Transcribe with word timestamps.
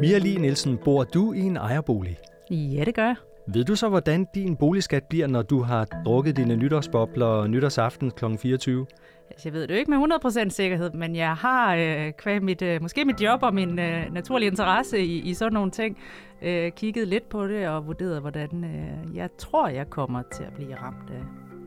Mia 0.00 0.18
Lee 0.18 0.38
Nielsen, 0.38 0.78
bor 0.84 1.04
du 1.04 1.32
i 1.32 1.40
en 1.40 1.56
ejerbolig? 1.56 2.18
Ja, 2.50 2.84
det 2.84 2.94
gør 2.94 3.04
jeg. 3.04 3.16
Ved 3.46 3.64
du 3.64 3.76
så, 3.76 3.88
hvordan 3.88 4.26
din 4.34 4.56
boligskat 4.56 5.04
bliver, 5.04 5.26
når 5.26 5.42
du 5.42 5.62
har 5.62 5.84
drukket 5.84 6.36
dine 6.36 6.56
nytårsbobler 6.56 7.46
nytårsaften 7.46 8.10
kl. 8.10 8.24
24? 8.38 8.86
Altså, 9.30 9.48
jeg 9.48 9.52
ved 9.52 9.62
det 9.62 9.74
jo 9.74 9.78
ikke 9.78 9.90
med 9.90 10.16
100% 10.46 10.48
sikkerhed, 10.48 10.90
men 10.90 11.16
jeg 11.16 11.34
har 11.34 11.74
øh, 11.74 12.12
kvæg 12.12 12.42
mit, 12.42 12.62
øh, 12.62 12.82
måske 12.82 13.04
mit 13.04 13.20
job 13.20 13.42
og 13.42 13.54
min 13.54 13.78
øh, 13.78 14.12
naturlige 14.12 14.50
interesse 14.50 15.00
i, 15.00 15.18
i 15.18 15.34
sådan 15.34 15.52
nogle 15.52 15.70
ting, 15.70 15.98
øh, 16.42 16.72
kigget 16.72 17.08
lidt 17.08 17.28
på 17.28 17.46
det 17.46 17.68
og 17.68 17.86
vurderet, 17.86 18.20
hvordan 18.20 18.64
øh, 18.64 19.16
jeg 19.16 19.28
tror, 19.38 19.68
jeg 19.68 19.90
kommer 19.90 20.22
til 20.32 20.42
at 20.42 20.52
blive 20.52 20.74
ramt 20.74 21.10
af 21.10 21.22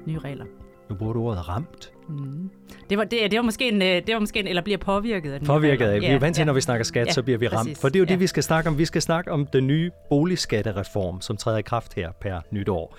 nye 0.06 0.20
regler. 0.20 0.46
Nu 0.90 0.96
bruger 0.96 1.14
du 1.14 1.22
ordet 1.24 1.50
ramt. 1.50 1.92
Mm. 2.10 2.50
Det, 2.90 2.98
var, 2.98 3.04
det, 3.04 3.20
det 3.32 3.38
var 3.38 3.44
måske 3.44 3.68
en, 3.68 3.82
øh, 3.82 3.88
det 3.88 4.14
var 4.14 4.20
måske 4.20 4.40
en, 4.40 4.48
eller 4.48 4.62
bliver 4.62 4.78
påvirket 4.78 5.32
af 5.32 5.40
den. 5.40 5.48
Påvirket 5.48 5.86
af. 5.86 6.02
Vi 6.02 6.06
er 6.06 6.14
jo 6.14 6.18
vant 6.18 6.36
til, 6.36 6.42
ja. 6.42 6.46
når 6.46 6.54
vi 6.54 6.62
snakker 6.62 6.84
skat, 6.84 7.08
ja, 7.08 7.12
så 7.12 7.24
bliver 7.24 7.38
vi 7.38 7.48
ramt. 7.48 7.68
præcis. 7.68 7.82
For 7.82 7.90
det 7.90 7.96
er 7.96 8.00
jo 8.00 8.06
det, 8.06 8.12
Ja. 8.12 8.16
vi 8.16 8.28
skal 8.28 8.44
snakke 8.44 8.70
om. 8.70 8.78
Vi 8.78 8.86
skal 8.86 9.02
snakke 9.02 9.32
om 9.32 9.46
den 9.46 9.68
nye 9.68 9.92
boligskattereform, 10.10 11.22
som 11.22 11.38
træder 11.38 11.58
i 11.58 11.62
kraft 11.62 11.94
her 11.94 12.12
per 12.22 12.40
nytår. 12.52 12.98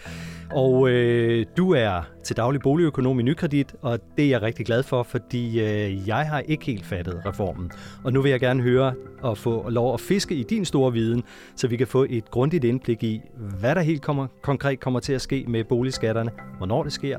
Og 0.53 0.91
øh, 0.91 1.47
du 1.57 1.73
er 1.73 2.03
til 2.25 2.37
daglig 2.37 2.61
boligøkonom 2.61 3.21
i 3.21 3.23
Nykredit, 3.23 3.75
og 3.83 3.99
det 4.17 4.25
er 4.25 4.29
jeg 4.29 4.43
rigtig 4.43 4.67
glad 4.67 4.83
for, 4.83 5.03
fordi 5.03 5.61
øh, 5.61 6.09
jeg 6.09 6.29
har 6.29 6.41
ikke 6.41 6.65
helt 6.67 6.87
fattet 6.87 7.23
reformen. 7.27 7.71
Og 8.05 8.13
nu 8.13 8.23
vil 8.23 8.31
jeg 8.31 8.41
gerne 8.41 8.63
høre 8.63 8.95
og 9.23 9.39
få 9.39 9.69
lov 9.69 9.95
at 9.95 10.01
fiske 10.01 10.35
i 10.35 10.43
din 10.43 10.65
store 10.65 10.93
viden, 10.93 11.23
så 11.57 11.69
vi 11.69 11.77
kan 11.77 11.87
få 11.87 12.07
et 12.11 12.31
grundigt 12.31 12.65
indblik 12.65 13.03
i, 13.03 13.21
hvad 13.61 13.75
der 13.75 13.81
helt 13.81 14.03
kommer, 14.03 14.27
konkret 14.43 14.81
kommer 14.81 15.01
til 15.01 15.13
at 15.13 15.21
ske 15.21 15.45
med 15.49 15.65
boligskatterne, 15.65 16.31
hvornår 16.59 16.83
det 16.83 16.93
sker, 16.93 17.19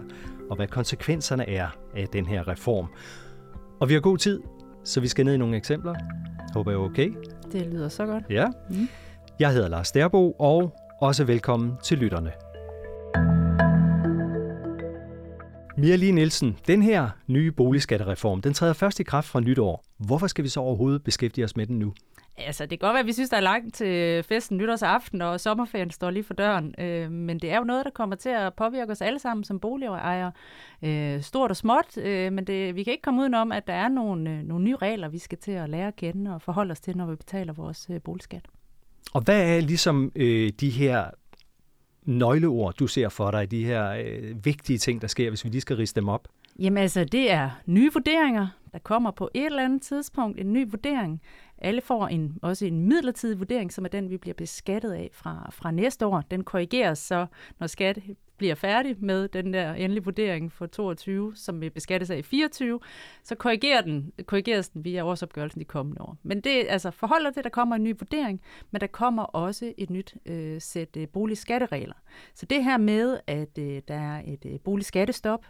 og 0.51 0.57
hvad 0.57 0.67
konsekvenserne 0.67 1.49
er 1.49 1.67
af 1.95 2.07
den 2.07 2.25
her 2.25 2.47
reform. 2.47 2.87
Og 3.79 3.89
vi 3.89 3.93
har 3.93 4.01
god 4.01 4.17
tid, 4.17 4.41
så 4.83 5.01
vi 5.01 5.07
skal 5.07 5.25
ned 5.25 5.33
i 5.33 5.37
nogle 5.37 5.57
eksempler. 5.57 5.95
Håber 6.53 6.71
jeg 6.71 6.77
er 6.77 6.83
okay. 6.83 7.13
Det 7.51 7.65
lyder 7.65 7.89
så 7.89 8.05
godt. 8.05 8.23
Ja. 8.29 8.47
Mm. 8.69 8.87
Jeg 9.39 9.53
hedder 9.53 9.67
Lars 9.69 9.91
Derbo, 9.91 10.31
og 10.31 10.75
også 11.01 11.23
velkommen 11.23 11.73
til 11.83 11.97
lytterne. 11.97 12.31
Mia 15.77 15.95
Lee 15.95 16.11
Nielsen, 16.11 16.57
den 16.67 16.81
her 16.81 17.09
nye 17.27 17.51
boligskattereform, 17.51 18.41
den 18.41 18.53
træder 18.53 18.73
først 18.73 18.99
i 18.99 19.03
kraft 19.03 19.27
fra 19.27 19.39
nytår. 19.39 19.83
Hvorfor 19.97 20.27
skal 20.27 20.43
vi 20.43 20.49
så 20.49 20.59
overhovedet 20.59 21.03
beskæftige 21.03 21.45
os 21.45 21.55
med 21.55 21.65
den 21.65 21.79
nu? 21.79 21.93
Altså, 22.45 22.63
det 22.65 22.79
kan 22.79 22.87
godt 22.87 22.93
være, 22.93 22.99
at 22.99 23.05
vi 23.05 23.13
synes, 23.13 23.29
der 23.29 23.37
er 23.37 23.41
langt 23.41 23.75
til 23.75 24.23
festen 24.23 24.57
nytårsaften, 24.57 25.21
og 25.21 25.39
sommerferien 25.39 25.91
står 25.91 26.09
lige 26.09 26.23
for 26.23 26.33
døren. 26.33 26.75
Øh, 26.79 27.11
men 27.11 27.39
det 27.39 27.51
er 27.51 27.57
jo 27.57 27.63
noget, 27.63 27.85
der 27.85 27.91
kommer 27.91 28.15
til 28.15 28.29
at 28.29 28.53
påvirke 28.53 28.91
os 28.91 29.01
alle 29.01 29.19
sammen 29.19 29.43
som 29.43 29.59
boligejere. 29.59 30.31
Øh, 30.81 31.21
stort 31.21 31.49
og 31.49 31.57
småt, 31.57 31.97
øh, 31.97 32.33
men 32.33 32.47
det, 32.47 32.75
vi 32.75 32.83
kan 32.83 32.91
ikke 32.91 33.01
komme 33.01 33.21
udenom, 33.21 33.51
at 33.51 33.67
der 33.67 33.73
er 33.73 33.87
nogle, 33.87 34.29
øh, 34.29 34.43
nogle 34.43 34.65
nye 34.65 34.75
regler, 34.75 35.09
vi 35.09 35.19
skal 35.19 35.37
til 35.37 35.51
at 35.51 35.69
lære 35.69 35.87
at 35.87 35.95
kende 35.95 36.33
og 36.35 36.41
forholde 36.41 36.71
os 36.71 36.79
til, 36.79 36.97
når 36.97 37.05
vi 37.05 37.15
betaler 37.15 37.53
vores 37.53 37.87
øh, 37.91 38.01
boligskat. 38.01 38.45
Og 39.13 39.21
hvad 39.21 39.57
er 39.57 39.61
ligesom 39.61 40.11
øh, 40.15 40.51
de 40.59 40.69
her 40.69 41.05
nøgleord, 42.03 42.73
du 42.73 42.87
ser 42.87 43.09
for 43.09 43.31
dig, 43.31 43.51
de 43.51 43.65
her 43.65 43.89
øh, 43.89 44.45
vigtige 44.45 44.77
ting, 44.77 45.01
der 45.01 45.07
sker, 45.07 45.29
hvis 45.29 45.45
vi 45.45 45.49
lige 45.49 45.61
skal 45.61 45.75
riste 45.75 45.99
dem 45.99 46.09
op? 46.09 46.27
Jamen 46.59 46.77
altså, 46.77 47.03
det 47.03 47.31
er 47.31 47.49
nye 47.65 47.93
vurderinger. 47.93 48.47
Der 48.73 48.79
kommer 48.79 49.11
på 49.11 49.29
et 49.33 49.45
eller 49.45 49.65
andet 49.65 49.81
tidspunkt 49.81 50.39
en 50.39 50.53
ny 50.53 50.69
vurdering. 50.69 51.21
Alle 51.61 51.81
får 51.81 52.07
en, 52.07 52.37
også 52.41 52.65
en 52.65 52.87
midlertidig 52.87 53.39
vurdering, 53.39 53.73
som 53.73 53.85
er 53.85 53.89
den, 53.89 54.09
vi 54.09 54.17
bliver 54.17 54.33
beskattet 54.33 54.91
af 54.91 55.09
fra, 55.13 55.49
fra 55.51 55.71
næste 55.71 56.05
år. 56.05 56.21
Den 56.31 56.43
korrigeres 56.43 56.99
så, 56.99 57.25
når 57.59 57.67
skat 57.67 57.99
bliver 58.41 58.55
færdig 58.55 58.95
med 58.99 59.27
den 59.27 59.53
der 59.53 59.73
endelige 59.73 60.03
vurdering 60.03 60.51
for 60.51 60.65
22, 60.65 61.35
som 61.35 61.61
vi 61.61 61.69
beskattes 61.69 62.09
af 62.09 62.17
i 62.17 62.21
24, 62.21 62.79
så 63.23 63.35
korrigerer 63.35 63.81
den, 63.81 64.11
korrigeres 64.25 64.69
den 64.69 64.85
via 64.85 65.05
årsopgørelsen 65.05 65.59
de 65.59 65.65
kommende 65.65 66.01
år. 66.01 66.17
Men 66.23 66.41
det 66.41 66.65
altså 66.69 66.91
forholder 66.91 67.31
det, 67.31 67.43
der 67.43 67.49
kommer 67.49 67.75
en 67.75 67.83
ny 67.83 67.95
vurdering, 67.99 68.41
men 68.71 68.81
der 68.81 68.87
kommer 68.87 69.23
også 69.23 69.73
et 69.77 69.89
nyt 69.89 70.15
øh, 70.25 70.61
sæt 70.61 70.97
øh, 70.97 71.07
boligskatteregler. 71.07 71.95
Så 72.33 72.45
det 72.45 72.63
her 72.63 72.77
med, 72.77 73.19
at 73.27 73.57
øh, 73.59 73.81
der 73.87 73.95
er 73.95 74.21
et 74.25 74.45
øh, 74.45 74.59
boligskattestop, 74.59 75.45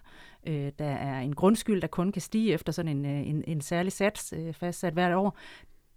øh, 0.47 0.71
der 0.79 0.85
er 0.85 1.19
en 1.19 1.35
grundskyld, 1.35 1.81
der 1.81 1.87
kun 1.87 2.11
kan 2.11 2.21
stige 2.21 2.53
efter 2.53 2.71
sådan 2.71 2.97
en, 2.97 3.05
øh, 3.05 3.27
en, 3.27 3.43
en 3.47 3.61
særlig 3.61 3.91
sats 3.91 4.33
øh, 4.37 4.53
fastsat 4.53 4.93
hvert 4.93 5.13
år, 5.13 5.37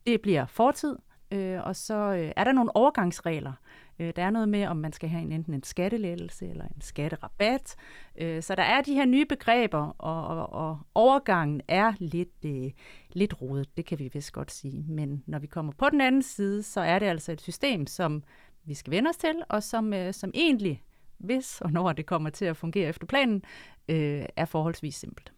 det 0.06 0.20
bliver 0.20 0.46
fortid, 0.46 0.96
øh, 1.30 1.60
og 1.62 1.76
så 1.76 1.94
øh, 1.94 2.32
er 2.36 2.44
der 2.44 2.52
nogle 2.52 2.76
overgangsregler. 2.76 3.52
Øh, 3.98 4.12
der 4.16 4.22
er 4.22 4.30
noget 4.30 4.48
med, 4.48 4.66
om 4.66 4.76
man 4.76 4.92
skal 4.92 5.08
have 5.08 5.22
en, 5.22 5.32
enten 5.32 5.54
en 5.54 5.62
skattelettelse 5.62 6.48
eller 6.48 6.64
en 6.64 6.80
skatterabat. 6.80 7.76
Øh, 8.18 8.42
så 8.42 8.54
der 8.54 8.62
er 8.62 8.82
de 8.82 8.94
her 8.94 9.04
nye 9.04 9.26
begreber, 9.26 9.94
og, 9.98 10.26
og, 10.26 10.52
og 10.52 10.78
overgangen 10.94 11.60
er 11.68 11.92
lidt, 11.98 12.44
øh, 12.44 12.70
lidt 13.12 13.42
rodet, 13.42 13.76
det 13.76 13.86
kan 13.86 13.98
vi 13.98 14.10
vist 14.12 14.32
godt 14.32 14.52
sige. 14.52 14.84
Men 14.88 15.22
når 15.26 15.38
vi 15.38 15.46
kommer 15.46 15.72
på 15.72 15.90
den 15.90 16.00
anden 16.00 16.22
side, 16.22 16.62
så 16.62 16.80
er 16.80 16.98
det 16.98 17.06
altså 17.06 17.32
et 17.32 17.40
system, 17.40 17.86
som 17.86 18.22
vi 18.64 18.74
skal 18.74 18.90
vende 18.90 19.08
os 19.08 19.16
til, 19.16 19.42
og 19.48 19.62
som, 19.62 19.92
øh, 19.92 20.14
som 20.14 20.30
egentlig, 20.34 20.82
hvis 21.18 21.60
og 21.60 21.72
når 21.72 21.92
det 21.92 22.06
kommer 22.06 22.30
til 22.30 22.44
at 22.44 22.56
fungere 22.56 22.88
efter 22.88 23.06
planen, 23.06 23.42
øh, 23.88 24.24
er 24.36 24.44
forholdsvis 24.44 24.94
simpelt. 24.94 25.32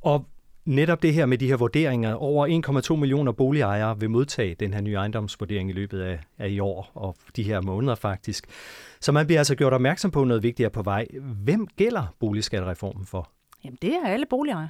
Og 0.00 0.26
netop 0.64 1.02
det 1.02 1.14
her 1.14 1.26
med 1.26 1.38
de 1.38 1.46
her 1.46 1.56
vurderinger, 1.56 2.14
over 2.14 2.82
1,2 2.90 2.96
millioner 2.96 3.32
boligejere 3.32 4.00
vil 4.00 4.10
modtage 4.10 4.54
den 4.54 4.74
her 4.74 4.80
nye 4.80 4.94
ejendomsvurdering 4.94 5.70
i 5.70 5.72
løbet 5.72 6.00
af, 6.00 6.20
af 6.38 6.48
i 6.48 6.60
år, 6.60 6.90
og 6.94 7.16
de 7.36 7.42
her 7.42 7.60
måneder 7.60 7.94
faktisk. 7.94 8.46
Så 9.00 9.12
man 9.12 9.26
bliver 9.26 9.40
altså 9.40 9.54
gjort 9.54 9.72
opmærksom 9.72 10.10
på 10.10 10.24
noget 10.24 10.42
vigtigt 10.42 10.66
er 10.66 10.70
på 10.70 10.82
vej. 10.82 11.06
Hvem 11.44 11.66
gælder 11.66 12.14
boligskattereformen 12.20 13.06
for? 13.06 13.30
Jamen, 13.64 13.78
det 13.82 13.94
er 13.94 14.06
alle 14.06 14.26
boligejere. 14.30 14.68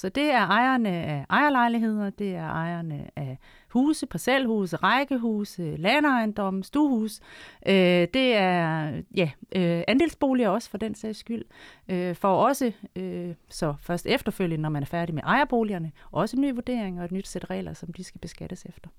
Så 0.00 0.08
det 0.08 0.30
er 0.30 0.46
ejerne 0.46 0.88
af 0.88 1.26
ejerlejligheder, 1.30 2.10
det 2.10 2.34
er 2.34 2.46
ejerne 2.46 3.10
af 3.16 3.38
huse, 3.68 4.06
parcelhuse, 4.06 4.76
rækkehuse, 4.76 5.76
landeejendomme, 5.76 6.64
stuehus. 6.64 7.20
Øh, 7.66 8.08
det 8.14 8.36
er 8.36 8.92
ja, 9.16 9.30
øh, 9.56 9.82
andelsboliger 9.88 10.48
også 10.48 10.70
for 10.70 10.78
den 10.78 10.94
sags 10.94 11.18
skyld. 11.18 11.44
Øh, 11.88 12.14
for 12.14 12.28
også, 12.28 12.72
øh, 12.96 13.34
så 13.48 13.74
først 13.80 14.06
efterfølgende, 14.06 14.62
når 14.62 14.68
man 14.68 14.82
er 14.82 14.86
færdig 14.86 15.14
med 15.14 15.22
ejerboligerne, 15.22 15.92
også 16.10 16.36
en 16.36 16.40
ny 16.40 16.54
vurdering 16.54 16.98
og 16.98 17.04
et 17.04 17.12
nyt 17.12 17.28
sæt 17.28 17.50
regler, 17.50 17.74
som 17.74 17.92
de 17.92 18.04
skal 18.04 18.20
beskattes 18.20 18.64
efter. 18.64 18.90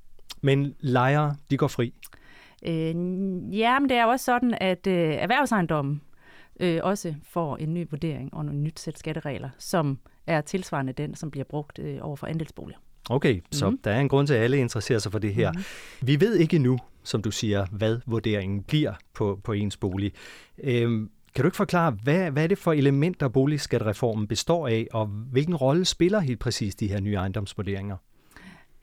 Men 0.42 0.76
lejere, 0.80 1.36
de 1.50 1.58
går 1.58 1.68
fri. 1.68 1.94
Øh, 2.66 2.96
ja, 3.58 3.80
men 3.80 3.90
det 3.90 3.98
er 3.98 4.06
også 4.06 4.26
sådan, 4.26 4.58
at 4.62 4.88
øh, 4.88 5.14
erhvervsejendommen 5.14 6.02
øh, 6.60 6.80
også 6.84 7.16
får 7.24 7.58
en 7.58 7.74
ny 7.74 7.88
vurdering 7.90 8.34
og 8.34 8.46
nogle 8.46 8.62
nyt 8.62 8.80
sæt 8.80 9.00
skatteregler, 9.00 9.50
som 9.58 10.00
er 10.28 10.42
tilsvarende 10.42 10.94
den, 10.94 11.16
som 11.16 11.32
bliver 11.32 11.46
brugt 11.50 11.80
øh, 11.80 11.98
over 12.02 12.16
for 12.16 12.28
andelsboliger. 12.28 12.80
Okay, 13.10 13.42
så 13.52 13.70
Mhm. 13.70 13.80
der 13.84 13.92
er 13.92 14.00
en 14.00 14.10
grund 14.10 14.28
til, 14.28 14.34
at 14.34 14.42
alle 14.44 14.58
interesserer 14.58 15.00
sig 15.00 15.12
for 15.12 15.20
det 15.20 15.34
her. 15.34 15.52
Mhm. 15.52 15.64
Vi 16.02 16.20
ved 16.20 16.36
ikke 16.38 16.60
nu, 16.60 16.78
som 17.04 17.22
du 17.22 17.32
siger, 17.32 17.66
hvad 17.72 18.00
vurderingen 18.06 18.64
bliver 18.64 18.94
på, 19.14 19.40
på 19.44 19.52
ens 19.54 19.78
bolig. 19.78 20.12
Øhm, 20.64 21.10
kan 21.36 21.44
du 21.44 21.48
ikke 21.48 21.58
forklare, 21.58 21.92
hvad, 22.04 22.32
hvad 22.32 22.44
er 22.44 22.48
det 22.48 22.58
for 22.58 22.74
elementer, 22.74 23.28
boligskattereformen 23.28 24.28
består 24.28 24.68
af, 24.68 24.88
og 24.94 25.06
hvilken 25.08 25.56
rolle 25.56 25.86
spiller 25.86 26.20
helt 26.20 26.40
præcis 26.40 26.76
de 26.76 26.88
her 26.88 27.00
nye 27.00 27.14
ejendomsvurderinger? 27.16 27.98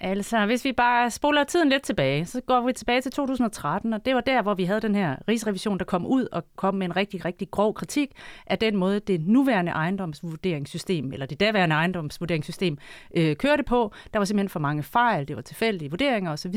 Altså, 0.00 0.46
hvis 0.46 0.64
vi 0.64 0.72
bare 0.72 1.10
spoler 1.10 1.44
tiden 1.44 1.68
lidt 1.68 1.82
tilbage, 1.82 2.26
så 2.26 2.40
går 2.40 2.60
vi 2.60 2.72
tilbage 2.72 3.00
til 3.00 3.12
2013, 3.12 3.92
og 3.92 4.04
det 4.04 4.14
var 4.14 4.20
der, 4.20 4.42
hvor 4.42 4.54
vi 4.54 4.64
havde 4.64 4.80
den 4.80 4.94
her 4.94 5.16
rigsrevision, 5.28 5.78
der 5.78 5.84
kom 5.84 6.06
ud 6.06 6.26
og 6.32 6.44
kom 6.56 6.74
med 6.74 6.86
en 6.86 6.96
rigtig, 6.96 7.24
rigtig 7.24 7.50
grov 7.50 7.74
kritik 7.74 8.12
af 8.46 8.58
den 8.58 8.76
måde, 8.76 9.00
det 9.00 9.20
nuværende 9.20 9.72
ejendomsvurderingssystem, 9.72 11.12
eller 11.12 11.26
det 11.26 11.40
daværende 11.40 11.74
ejendomsvurderingssystem, 11.74 12.78
øh, 13.16 13.36
kørte 13.36 13.62
på. 13.62 13.92
Der 14.12 14.18
var 14.18 14.24
simpelthen 14.24 14.48
for 14.48 14.60
mange 14.60 14.82
fejl, 14.82 15.28
det 15.28 15.36
var 15.36 15.42
tilfældige 15.42 15.90
vurderinger 15.90 16.32
osv., 16.32 16.54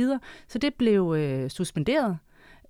så 0.48 0.60
det 0.60 0.74
blev 0.74 1.16
øh, 1.18 1.50
suspenderet. 1.50 2.18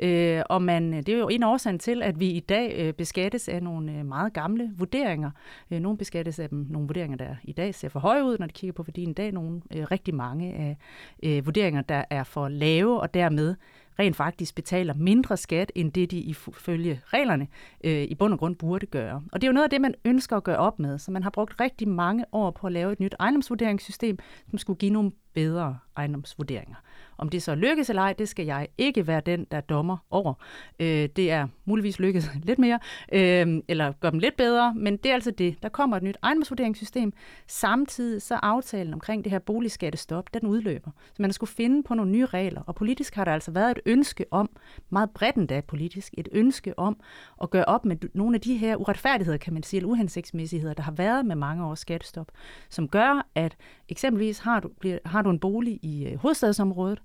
Øh, 0.02 0.42
og 0.50 0.62
man, 0.62 0.94
øh, 0.94 0.98
det 0.98 1.10
er 1.10 1.20
jo 1.20 1.28
en 1.28 1.44
årsag 1.44 1.80
til, 1.80 2.04
at 2.04 2.20
vi 2.20 2.30
i 2.30 2.40
dag 2.40 2.76
øh, 2.78 2.94
beskattes 2.94 3.50
af 3.50 3.64
nogle 3.64 3.92
øh, 3.92 4.06
meget 4.06 4.34
gamle 4.34 4.72
vurderinger. 4.78 5.32
Øh, 5.72 5.80
nogle 5.80 5.98
beskattes 5.98 6.40
af 6.40 6.50
dem, 6.50 6.66
nogle 6.70 6.88
vurderinger, 6.88 7.18
der 7.18 7.36
i 7.44 7.52
dag 7.52 7.76
ser 7.76 7.90
for 7.90 8.00
høje 8.00 8.26
ud, 8.26 8.38
når 8.38 8.48
de 8.48 8.54
kigger 8.54 8.74
på 8.74 8.84
værdien 8.84 9.10
i 9.10 9.14
dag. 9.14 9.32
Nogle 9.32 9.62
øh, 9.76 9.84
rigtig 9.92 10.16
mange 10.16 10.54
af 10.54 10.78
øh, 11.24 11.46
vurderinger, 11.46 11.82
der 11.82 12.04
er 12.10 12.24
for 12.24 12.48
lave, 12.48 13.00
og 13.00 13.14
dermed 13.14 13.56
rent 14.00 14.16
faktisk 14.16 14.56
betaler 14.56 14.94
mindre 14.94 15.38
skat, 15.38 15.72
end 15.76 15.92
det 15.92 16.12
de 16.12 16.20
ifølge 16.20 17.02
reglerne 17.06 17.48
øh, 17.84 18.04
i 18.04 18.16
bund 18.16 18.34
og 18.34 18.40
grund 18.40 18.56
burde 18.56 18.86
gøre. 18.86 19.24
Og 19.32 19.42
det 19.42 19.48
er 19.48 19.50
jo 19.50 19.54
noget 19.54 19.64
af 19.64 19.70
det, 19.70 19.82
man 19.82 19.94
ønsker 20.06 20.38
at 20.38 20.44
gøre 20.44 20.58
op 20.58 20.80
med. 20.80 20.98
Så 20.98 21.12
man 21.12 21.24
har 21.24 21.30
brugt 21.30 21.62
rigtig 21.62 21.88
mange 21.88 22.26
år 22.32 22.52
på 22.52 22.68
at 22.68 22.74
lave 22.74 22.92
et 22.92 23.00
nyt 23.00 23.16
ejendomsvurderingssystem, 23.20 24.18
som 24.50 24.58
skulle 24.58 24.78
give 24.78 24.92
nogle 24.92 25.12
bedre 25.34 25.78
ejendomsvurderinger. 25.98 26.76
Om 27.18 27.30
det 27.30 27.44
så 27.44 27.56
lykkes 27.56 27.90
eller 27.90 28.02
ej, 28.02 28.14
det 28.14 28.30
skal 28.30 28.46
jeg 28.46 28.68
ikke 28.78 29.08
være 29.08 29.22
den, 29.26 29.48
der 29.52 29.62
dommer 29.62 29.98
over. 30.10 30.34
Øh, 30.80 31.10
det 31.16 31.32
er 31.32 31.48
muligvis 31.66 32.00
lykkedes 32.00 32.30
lidt 32.44 32.60
mere, 32.60 32.80
øh, 33.14 33.64
eller 33.68 33.92
gør 33.92 34.10
dem 34.10 34.20
lidt 34.20 34.38
bedre, 34.38 34.74
men 34.76 34.98
det 34.98 35.10
er 35.10 35.14
altså 35.14 35.32
det. 35.32 35.56
Der 35.64 35.70
kommer 35.70 35.98
et 35.98 36.04
nyt 36.04 36.18
ejendomsvurderingssystem. 36.24 37.14
Samtidig 37.48 38.22
så 38.22 38.36
aftalen 38.36 38.94
omkring 38.94 39.24
det 39.24 39.32
her 39.32 39.40
boligskattestop, 39.40 40.34
den 40.34 40.48
udløber. 40.48 40.92
Så 41.14 41.22
man 41.22 41.34
skulle 41.34 41.50
finde 41.50 41.84
på 41.84 41.94
nogle 41.94 42.12
nye 42.12 42.26
regler, 42.26 42.62
og 42.62 42.76
politisk 42.76 43.16
har 43.16 43.26
der 43.26 43.34
altså 43.34 43.52
været 43.52 43.72
et 43.72 43.80
ønske 43.86 44.26
om, 44.32 44.50
meget 44.90 45.10
bredt 45.10 45.36
endda 45.36 45.62
politisk, 45.62 46.14
et 46.18 46.28
ønske 46.32 46.80
om 46.80 47.00
at 47.42 47.50
gøre 47.50 47.66
op 47.66 47.86
med 47.86 47.96
nogle 48.14 48.36
af 48.36 48.42
de 48.42 48.58
her 48.58 48.76
uretfærdigheder, 48.76 49.38
kan 49.38 49.54
man 49.54 49.64
sige, 49.64 49.78
eller 49.78 49.90
uhensigtsmæssigheder, 49.90 50.74
der 50.74 50.84
har 50.84 50.92
været 50.92 51.26
med 51.26 51.36
mange 51.36 51.66
års 51.66 51.80
skattestop, 51.80 52.32
som 52.70 52.88
gør, 52.88 53.28
at 53.36 53.58
eksempelvis 53.90 54.40
har 54.40 54.60
du, 54.60 54.70
bliver, 54.80 54.98
har 55.06 55.22
du 55.22 55.30
en 55.30 55.40
bolig 55.40 55.80
i 55.82 55.91
øh, 56.08 56.20
hovedstadsområdet, 56.20 57.02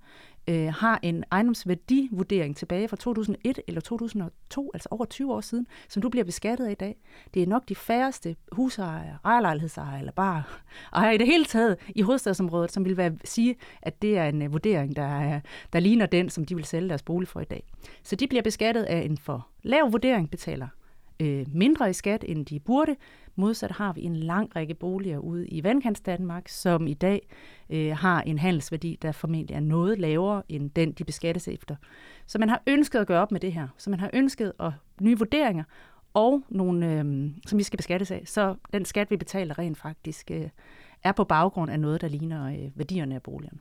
øh, 0.48 0.68
har 0.68 1.00
en 1.02 1.24
ejendomsværdivurdering 1.30 2.56
tilbage 2.56 2.88
fra 2.88 2.96
2001 2.96 3.60
eller 3.68 3.80
2002, 3.80 4.70
altså 4.74 4.88
over 4.90 5.04
20 5.04 5.32
år 5.34 5.40
siden, 5.40 5.66
som 5.88 6.02
du 6.02 6.08
bliver 6.08 6.24
beskattet 6.24 6.66
af 6.66 6.70
i 6.70 6.74
dag. 6.74 6.96
Det 7.34 7.42
er 7.42 7.46
nok 7.46 7.68
de 7.68 7.74
færreste 7.74 8.36
husejere, 8.52 9.18
ejerlejlighedsejere 9.24 9.98
eller 9.98 10.12
bare 10.12 10.42
ejere 10.92 11.14
i 11.14 11.18
det 11.18 11.26
hele 11.26 11.44
taget 11.44 11.76
i 11.94 12.02
hovedstadsområdet, 12.02 12.72
som 12.72 12.84
vil 12.84 12.96
være, 12.96 13.12
sige, 13.24 13.56
at 13.82 14.02
det 14.02 14.18
er 14.18 14.28
en 14.28 14.42
øh, 14.42 14.52
vurdering, 14.52 14.96
der, 14.96 15.20
er, 15.20 15.40
der 15.72 15.80
ligner 15.80 16.06
den, 16.06 16.30
som 16.30 16.44
de 16.44 16.54
vil 16.54 16.64
sælge 16.64 16.88
deres 16.88 17.02
bolig 17.02 17.28
for 17.28 17.40
i 17.40 17.44
dag. 17.44 17.64
Så 18.02 18.16
de 18.16 18.26
bliver 18.26 18.42
beskattet 18.42 18.82
af 18.82 18.98
en 18.98 19.18
for 19.18 19.48
lav 19.62 19.92
vurdering, 19.92 20.30
betaler 20.30 20.68
øh, 21.20 21.46
mindre 21.54 21.90
i 21.90 21.92
skat, 21.92 22.24
end 22.28 22.46
de 22.46 22.60
burde. 22.60 22.96
Modsat 23.36 23.70
har 23.70 23.92
vi 23.92 24.02
en 24.02 24.16
lang 24.16 24.56
række 24.56 24.74
boliger 24.74 25.18
ude 25.18 25.48
i 25.48 25.64
Vandkants 25.64 26.00
Danmark, 26.00 26.48
som 26.48 26.86
i 26.86 26.94
dag 26.94 27.28
øh, 27.70 27.96
har 27.96 28.22
en 28.22 28.38
handelsværdi, 28.38 28.98
der 29.02 29.12
formentlig 29.12 29.54
er 29.54 29.60
noget 29.60 29.98
lavere 29.98 30.42
end 30.48 30.70
den, 30.70 30.92
de 30.92 31.04
beskattes 31.04 31.48
efter. 31.48 31.76
Så 32.26 32.38
man 32.38 32.48
har 32.48 32.62
ønsket 32.66 32.98
at 32.98 33.06
gøre 33.06 33.22
op 33.22 33.32
med 33.32 33.40
det 33.40 33.52
her. 33.52 33.68
Så 33.78 33.90
man 33.90 34.00
har 34.00 34.10
ønsket 34.12 34.52
at 34.60 34.72
nye 35.00 35.18
vurderinger 35.18 35.64
og 36.14 36.42
nogle, 36.48 36.92
øh, 36.92 37.30
som 37.46 37.58
vi 37.58 37.62
skal 37.62 37.76
beskattes 37.76 38.10
af. 38.10 38.22
Så 38.26 38.54
den 38.72 38.84
skat, 38.84 39.10
vi 39.10 39.16
betaler 39.16 39.58
rent 39.58 39.78
faktisk, 39.78 40.30
øh, 40.30 40.48
er 41.04 41.12
på 41.12 41.24
baggrund 41.24 41.70
af 41.70 41.80
noget, 41.80 42.00
der 42.00 42.08
ligner 42.08 42.46
øh, 42.46 42.78
værdierne 42.78 43.14
af 43.14 43.22
boligerne. 43.22 43.58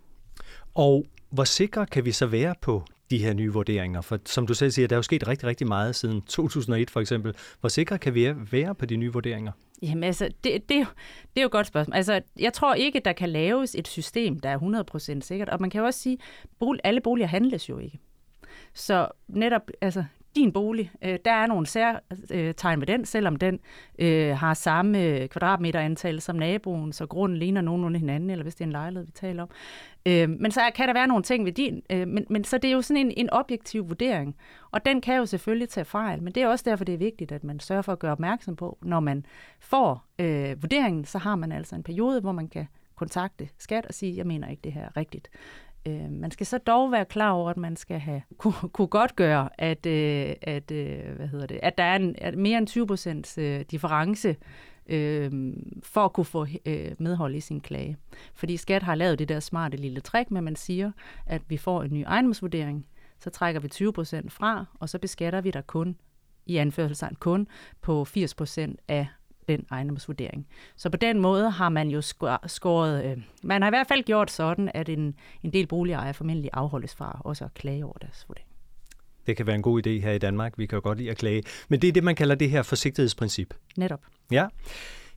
Og 0.73 1.05
hvor 1.29 1.43
sikre 1.43 1.85
kan 1.85 2.05
vi 2.05 2.11
så 2.11 2.25
være 2.25 2.55
på 2.61 2.83
de 3.09 3.17
her 3.17 3.33
nye 3.33 3.53
vurderinger? 3.53 4.01
For 4.01 4.19
som 4.25 4.47
du 4.47 4.53
selv 4.53 4.71
siger, 4.71 4.87
der 4.87 4.95
er 4.95 4.97
jo 4.97 5.03
sket 5.03 5.27
rigtig, 5.27 5.47
rigtig 5.47 5.67
meget 5.67 5.95
siden 5.95 6.21
2001 6.21 6.89
for 6.89 6.99
eksempel. 6.99 7.35
Hvor 7.59 7.69
sikre 7.69 7.97
kan 7.97 8.13
vi 8.13 8.33
være 8.51 8.75
på 8.75 8.85
de 8.85 8.95
nye 8.95 9.13
vurderinger? 9.13 9.51
Jamen 9.81 10.03
altså, 10.03 10.25
det, 10.25 10.69
det, 10.69 10.69
det 10.69 11.37
er 11.37 11.41
jo 11.41 11.45
et 11.45 11.51
godt 11.51 11.67
spørgsmål. 11.67 11.95
Altså, 11.95 12.21
jeg 12.39 12.53
tror 12.53 12.73
ikke, 12.73 12.99
der 13.05 13.13
kan 13.13 13.29
laves 13.29 13.75
et 13.75 13.87
system, 13.87 14.39
der 14.39 14.49
er 14.49 15.17
100% 15.17 15.21
sikkert. 15.21 15.49
Og 15.49 15.61
man 15.61 15.69
kan 15.69 15.79
jo 15.79 15.85
også 15.85 15.99
sige, 15.99 16.17
at 16.61 16.79
alle 16.83 17.01
boliger 17.01 17.27
handles 17.27 17.69
jo 17.69 17.79
ikke. 17.79 17.99
Så 18.73 19.07
netop, 19.27 19.61
altså, 19.81 20.03
din 20.35 20.51
bolig, 20.51 20.91
øh, 21.01 21.19
der 21.25 21.31
er 21.31 21.47
nogle 21.47 21.67
særtegn 21.67 22.77
øh, 22.77 22.81
ved 22.81 22.87
den, 22.87 23.05
selvom 23.05 23.35
den 23.35 23.59
øh, 23.99 24.37
har 24.37 24.53
samme 24.53 25.03
øh, 25.03 25.27
kvadratmeterantal 25.27 26.21
som 26.21 26.35
naboen, 26.35 26.93
så 26.93 27.05
grunden 27.05 27.37
ligner 27.37 27.61
nogenlunde 27.61 27.99
hinanden, 27.99 28.29
eller 28.29 28.43
hvis 28.43 28.55
det 28.55 28.61
er 28.61 28.65
en 28.65 28.71
lejlighed, 28.71 29.05
vi 29.05 29.11
taler 29.11 29.43
om. 29.43 29.49
Øh, 30.05 30.29
men 30.29 30.51
så 30.51 30.61
kan 30.75 30.87
der 30.87 30.93
være 30.93 31.07
nogle 31.07 31.23
ting 31.23 31.45
ved 31.45 31.51
din, 31.51 31.81
øh, 31.89 32.07
men, 32.07 32.25
men 32.29 32.43
så 32.43 32.57
det 32.57 32.67
er 32.67 32.71
jo 32.71 32.81
sådan 32.81 33.05
en, 33.05 33.13
en 33.17 33.29
objektiv 33.29 33.89
vurdering, 33.89 34.35
og 34.71 34.85
den 34.85 35.01
kan 35.01 35.15
jo 35.15 35.25
selvfølgelig 35.25 35.69
tage 35.69 35.85
fejl, 35.85 36.23
men 36.23 36.33
det 36.33 36.43
er 36.43 36.47
også 36.47 36.63
derfor, 36.69 36.85
det 36.85 36.93
er 36.93 36.97
vigtigt, 36.97 37.31
at 37.31 37.43
man 37.43 37.59
sørger 37.59 37.81
for 37.81 37.91
at 37.91 37.99
gøre 37.99 38.11
opmærksom 38.11 38.55
på, 38.55 38.77
når 38.81 38.99
man 38.99 39.25
får 39.59 40.05
øh, 40.19 40.61
vurderingen, 40.61 41.05
så 41.05 41.17
har 41.17 41.35
man 41.35 41.51
altså 41.51 41.75
en 41.75 41.83
periode, 41.83 42.21
hvor 42.21 42.31
man 42.31 42.47
kan 42.47 42.67
kontakte 42.95 43.49
skat 43.57 43.85
og 43.85 43.93
sige, 43.93 44.17
jeg 44.17 44.27
mener 44.27 44.49
ikke 44.49 44.61
det 44.63 44.73
her 44.73 44.81
er 44.81 44.97
rigtigt. 44.97 45.29
Øh, 45.87 46.11
man 46.11 46.31
skal 46.31 46.45
så 46.45 46.57
dog 46.57 46.91
være 46.91 47.05
klar 47.05 47.31
over, 47.31 47.49
at 47.49 47.57
man 47.57 47.75
skal 47.75 47.99
have 47.99 48.21
kunne, 48.37 48.69
kunne 48.73 48.87
godt 48.87 49.15
gøre, 49.15 49.49
at, 49.57 49.85
øh, 49.85 50.33
at, 50.41 50.71
øh, 50.71 51.15
hvad 51.15 51.27
hedder 51.27 51.47
det, 51.47 51.59
at 51.63 51.77
der 51.77 51.83
er 51.83 51.95
en, 51.95 52.15
at 52.17 52.37
mere 52.37 52.57
end 52.57 52.67
20 52.67 52.87
procents 52.87 53.37
øh, 53.37 53.61
difference 53.71 54.35
øh, 54.87 55.31
for 55.83 56.05
at 56.05 56.13
kunne 56.13 56.25
få 56.25 56.47
øh, 56.65 56.91
medhold 56.99 57.35
i 57.35 57.39
sin 57.39 57.61
klage. 57.61 57.97
Fordi 58.33 58.57
skat 58.57 58.83
har 58.83 58.95
lavet 58.95 59.19
det 59.19 59.29
der 59.29 59.39
smarte 59.39 59.77
lille 59.77 60.01
trick 60.01 60.31
med, 60.31 60.37
at 60.37 60.43
man 60.43 60.55
siger, 60.55 60.91
at 61.25 61.41
vi 61.47 61.57
får 61.57 61.83
en 61.83 61.93
ny 61.93 62.03
ejendomsvurdering, 62.07 62.85
så 63.19 63.29
trækker 63.29 63.61
vi 63.61 63.67
20 63.67 63.93
procent 63.93 64.31
fra, 64.31 64.65
og 64.79 64.89
så 64.89 64.99
beskatter 64.99 65.41
vi 65.41 65.51
der 65.51 65.61
kun, 65.61 65.95
i 66.45 66.57
anførselstegn 66.57 67.15
kun, 67.15 67.47
på 67.81 68.05
80 68.05 68.33
procent 68.35 68.79
af 68.87 69.07
den 69.47 69.65
ejendomsvurdering. 69.71 70.47
Så 70.75 70.89
på 70.89 70.97
den 70.97 71.19
måde 71.19 71.49
har 71.49 71.69
man 71.69 71.89
jo 71.89 72.01
skåret, 72.47 73.05
øh, 73.05 73.17
man 73.43 73.61
har 73.61 73.69
i 73.69 73.71
hvert 73.71 73.87
fald 73.87 74.03
gjort 74.03 74.31
sådan, 74.31 74.71
at 74.73 74.89
en, 74.89 75.15
en 75.43 75.53
del 75.53 75.67
boligejere 75.67 76.13
formentlig 76.13 76.49
afholdes 76.53 76.95
fra 76.95 77.21
også 77.23 77.45
at 77.45 77.53
klage 77.53 77.85
over 77.85 77.97
deres 78.01 78.25
vurdering. 78.27 78.47
Det 79.27 79.37
kan 79.37 79.47
være 79.47 79.55
en 79.55 79.61
god 79.61 79.87
idé 79.87 79.89
her 79.89 80.11
i 80.11 80.17
Danmark. 80.17 80.53
Vi 80.57 80.65
kan 80.65 80.75
jo 80.77 80.81
godt 80.83 80.97
lide 80.97 81.11
at 81.11 81.17
klage. 81.17 81.43
Men 81.69 81.81
det 81.81 81.87
er 81.87 81.91
det, 81.91 82.03
man 82.03 82.15
kalder 82.15 82.35
det 82.35 82.49
her 82.49 82.63
forsigtighedsprincip. 82.63 83.53
Netop. 83.77 83.99
Ja. 84.31 84.47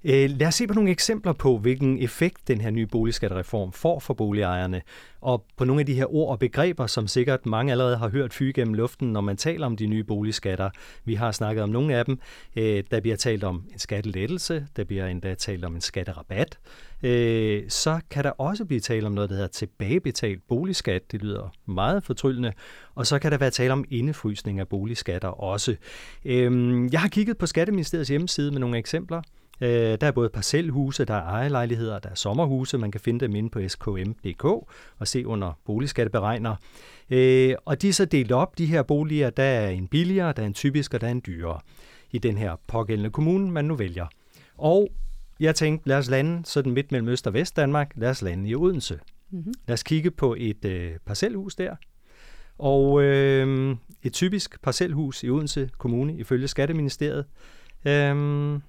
Øh, 0.04 0.30
lad 0.30 0.46
os 0.46 0.54
se 0.54 0.66
på 0.66 0.74
nogle 0.74 0.90
eksempler 0.90 1.32
på, 1.32 1.58
hvilken 1.58 2.02
effekt 2.02 2.48
den 2.48 2.60
her 2.60 2.70
nye 2.70 2.86
boligskattereform 2.86 3.72
får 3.72 3.98
for 3.98 4.14
boligejerne, 4.14 4.82
og 5.20 5.44
på 5.56 5.64
nogle 5.64 5.80
af 5.80 5.86
de 5.86 5.94
her 5.94 6.14
ord 6.14 6.30
og 6.30 6.38
begreber, 6.38 6.86
som 6.86 7.06
sikkert 7.06 7.46
mange 7.46 7.72
allerede 7.72 7.96
har 7.96 8.08
hørt 8.08 8.34
fyge 8.34 8.52
gennem 8.52 8.74
luften, 8.74 9.12
når 9.12 9.20
man 9.20 9.36
taler 9.36 9.66
om 9.66 9.76
de 9.76 9.86
nye 9.86 10.04
boligskatter. 10.04 10.70
Vi 11.04 11.14
har 11.14 11.32
snakket 11.32 11.62
om 11.62 11.68
nogle 11.68 11.96
af 11.96 12.04
dem. 12.04 12.18
Øh, 12.56 12.84
der 12.90 13.00
bliver 13.00 13.16
talt 13.16 13.44
om 13.44 13.64
en 13.72 13.78
skattelettelse, 13.78 14.66
der 14.76 14.84
bliver 14.84 15.06
endda 15.06 15.34
talt 15.34 15.64
om 15.64 15.74
en 15.74 15.80
skatterabat. 15.80 16.58
Øh, 17.02 17.62
så 17.68 18.00
kan 18.10 18.24
der 18.24 18.30
også 18.30 18.64
blive 18.64 18.80
talt 18.80 19.04
om 19.04 19.12
noget, 19.12 19.30
der 19.30 19.36
hedder 19.36 19.48
tilbagebetalt 19.48 20.42
boligskat. 20.48 21.12
Det 21.12 21.22
lyder 21.22 21.52
meget 21.66 22.04
fortryllende. 22.04 22.52
Og 22.94 23.06
så 23.06 23.18
kan 23.18 23.32
der 23.32 23.38
være 23.38 23.50
tale 23.50 23.72
om 23.72 23.84
indefrysning 23.90 24.60
af 24.60 24.68
boligskatter 24.68 25.28
også. 25.28 25.76
Øhm, 26.24 26.88
jeg 26.88 27.00
har 27.00 27.08
kigget 27.08 27.38
på 27.38 27.46
Skatteministeriets 27.46 28.10
hjemmeside 28.10 28.50
med 28.50 28.60
nogle 28.60 28.78
eksempler. 28.78 29.22
Øh, 29.60 29.98
der 30.00 30.06
er 30.06 30.10
både 30.10 30.28
parcelhuse, 30.28 31.04
der 31.04 31.14
er 31.14 31.22
ejerlejligheder, 31.22 31.98
der 31.98 32.08
er 32.08 32.14
sommerhuse. 32.14 32.78
Man 32.78 32.90
kan 32.90 33.00
finde 33.00 33.20
dem 33.20 33.34
inde 33.34 33.50
på 33.50 33.60
skm.dk 33.68 34.44
og 34.98 35.06
se 35.08 35.26
under 35.26 35.52
boligskatteberegner. 35.64 36.56
Øh, 37.10 37.54
og 37.64 37.82
de 37.82 37.88
er 37.88 37.92
så 37.92 38.04
delt 38.04 38.32
op, 38.32 38.58
de 38.58 38.66
her 38.66 38.82
boliger. 38.82 39.30
Der 39.30 39.42
er 39.42 39.68
en 39.68 39.88
billigere, 39.88 40.32
der 40.32 40.42
er 40.42 40.46
en 40.46 40.54
typisk, 40.54 40.94
og 40.94 41.00
der 41.00 41.06
er 41.06 41.10
en 41.10 41.22
dyrere 41.26 41.60
i 42.10 42.18
den 42.18 42.38
her 42.38 42.56
pågældende 42.66 43.10
kommune, 43.10 43.50
man 43.50 43.64
nu 43.64 43.74
vælger. 43.74 44.06
Og 44.58 44.88
jeg 45.40 45.54
tænkte, 45.54 45.88
lad 45.88 45.98
os 45.98 46.10
lande 46.10 46.46
sådan 46.46 46.72
midt 46.72 46.92
mellem 46.92 47.08
Øst 47.08 47.26
og 47.26 47.34
Vest 47.34 47.56
Danmark. 47.56 47.92
Lad 47.96 48.10
os 48.10 48.22
lande 48.22 48.48
i 48.48 48.54
Odense. 48.54 49.00
Mm-hmm. 49.30 49.52
Lad 49.68 49.74
os 49.74 49.82
kigge 49.82 50.10
på 50.10 50.36
et 50.38 50.64
øh, 50.64 50.92
parcelhus 51.06 51.54
der. 51.54 51.76
Og 52.58 53.02
øh, 53.02 53.76
et 54.02 54.12
typisk 54.12 54.62
parcelhus 54.62 55.22
i 55.22 55.30
Odense 55.30 55.70
Kommune 55.78 56.16
ifølge 56.16 56.48
Skatteministeriet. 56.48 57.24
Øh, 57.86 58.60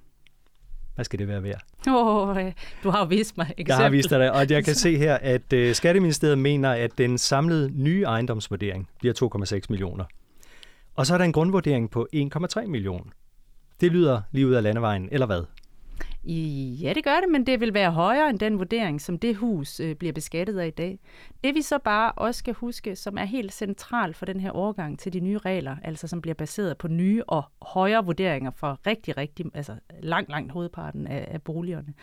hvad 0.99 1.05
skal 1.05 1.19
det 1.19 1.27
være 1.27 1.43
værd? 1.43 1.61
Oh, 1.87 2.37
du 2.83 2.89
har 2.89 3.05
vist 3.05 3.37
mig 3.37 3.45
eksempel. 3.45 3.65
Jeg 3.67 3.77
har 3.77 3.89
vist 3.89 4.09
dig 4.09 4.19
det, 4.19 4.31
og 4.31 4.49
jeg 4.49 4.65
kan 4.65 4.75
se 4.85 4.97
her, 4.97 5.15
at 5.15 5.53
uh, 5.53 5.71
Skatteministeriet 5.71 6.37
mener, 6.37 6.71
at 6.71 6.97
den 6.97 7.17
samlede 7.17 7.83
nye 7.83 8.03
ejendomsvurdering 8.03 8.89
bliver 8.99 9.53
2,6 9.55 9.59
millioner. 9.69 10.05
Og 10.95 11.05
så 11.05 11.13
er 11.13 11.17
der 11.17 11.25
en 11.25 11.31
grundvurdering 11.31 11.91
på 11.91 12.07
1,3 12.15 12.65
millioner. 12.65 13.11
Det 13.81 13.91
lyder 13.91 14.21
lige 14.31 14.47
ud 14.47 14.53
af 14.53 14.63
landevejen, 14.63 15.09
eller 15.11 15.25
hvad? 15.25 15.41
Ja, 16.23 16.93
det 16.93 17.03
gør 17.03 17.19
det, 17.19 17.29
men 17.29 17.45
det 17.45 17.59
vil 17.59 17.73
være 17.73 17.91
højere 17.91 18.29
end 18.29 18.39
den 18.39 18.59
vurdering, 18.59 19.01
som 19.01 19.19
det 19.19 19.35
hus 19.35 19.79
øh, 19.79 19.95
bliver 19.95 20.13
beskattet 20.13 20.59
af 20.59 20.67
i 20.67 20.69
dag. 20.69 20.99
Det 21.43 21.55
vi 21.55 21.61
så 21.61 21.77
bare 21.77 22.11
også 22.11 22.39
skal 22.39 22.53
huske, 22.53 22.95
som 22.95 23.17
er 23.17 23.23
helt 23.23 23.53
centralt 23.53 24.15
for 24.15 24.25
den 24.25 24.39
her 24.39 24.51
overgang 24.51 24.99
til 24.99 25.13
de 25.13 25.19
nye 25.19 25.37
regler, 25.37 25.75
altså 25.83 26.07
som 26.07 26.21
bliver 26.21 26.35
baseret 26.35 26.77
på 26.77 26.87
nye 26.87 27.23
og 27.27 27.43
højere 27.61 28.05
vurderinger 28.05 28.51
for 28.51 28.79
rigtig, 28.87 29.17
rigtig, 29.17 29.45
altså 29.53 29.75
langt, 29.99 30.29
langt 30.29 30.51
hovedparten 30.51 31.07
af, 31.07 31.27
af 31.31 31.41
boligerne, 31.41 31.93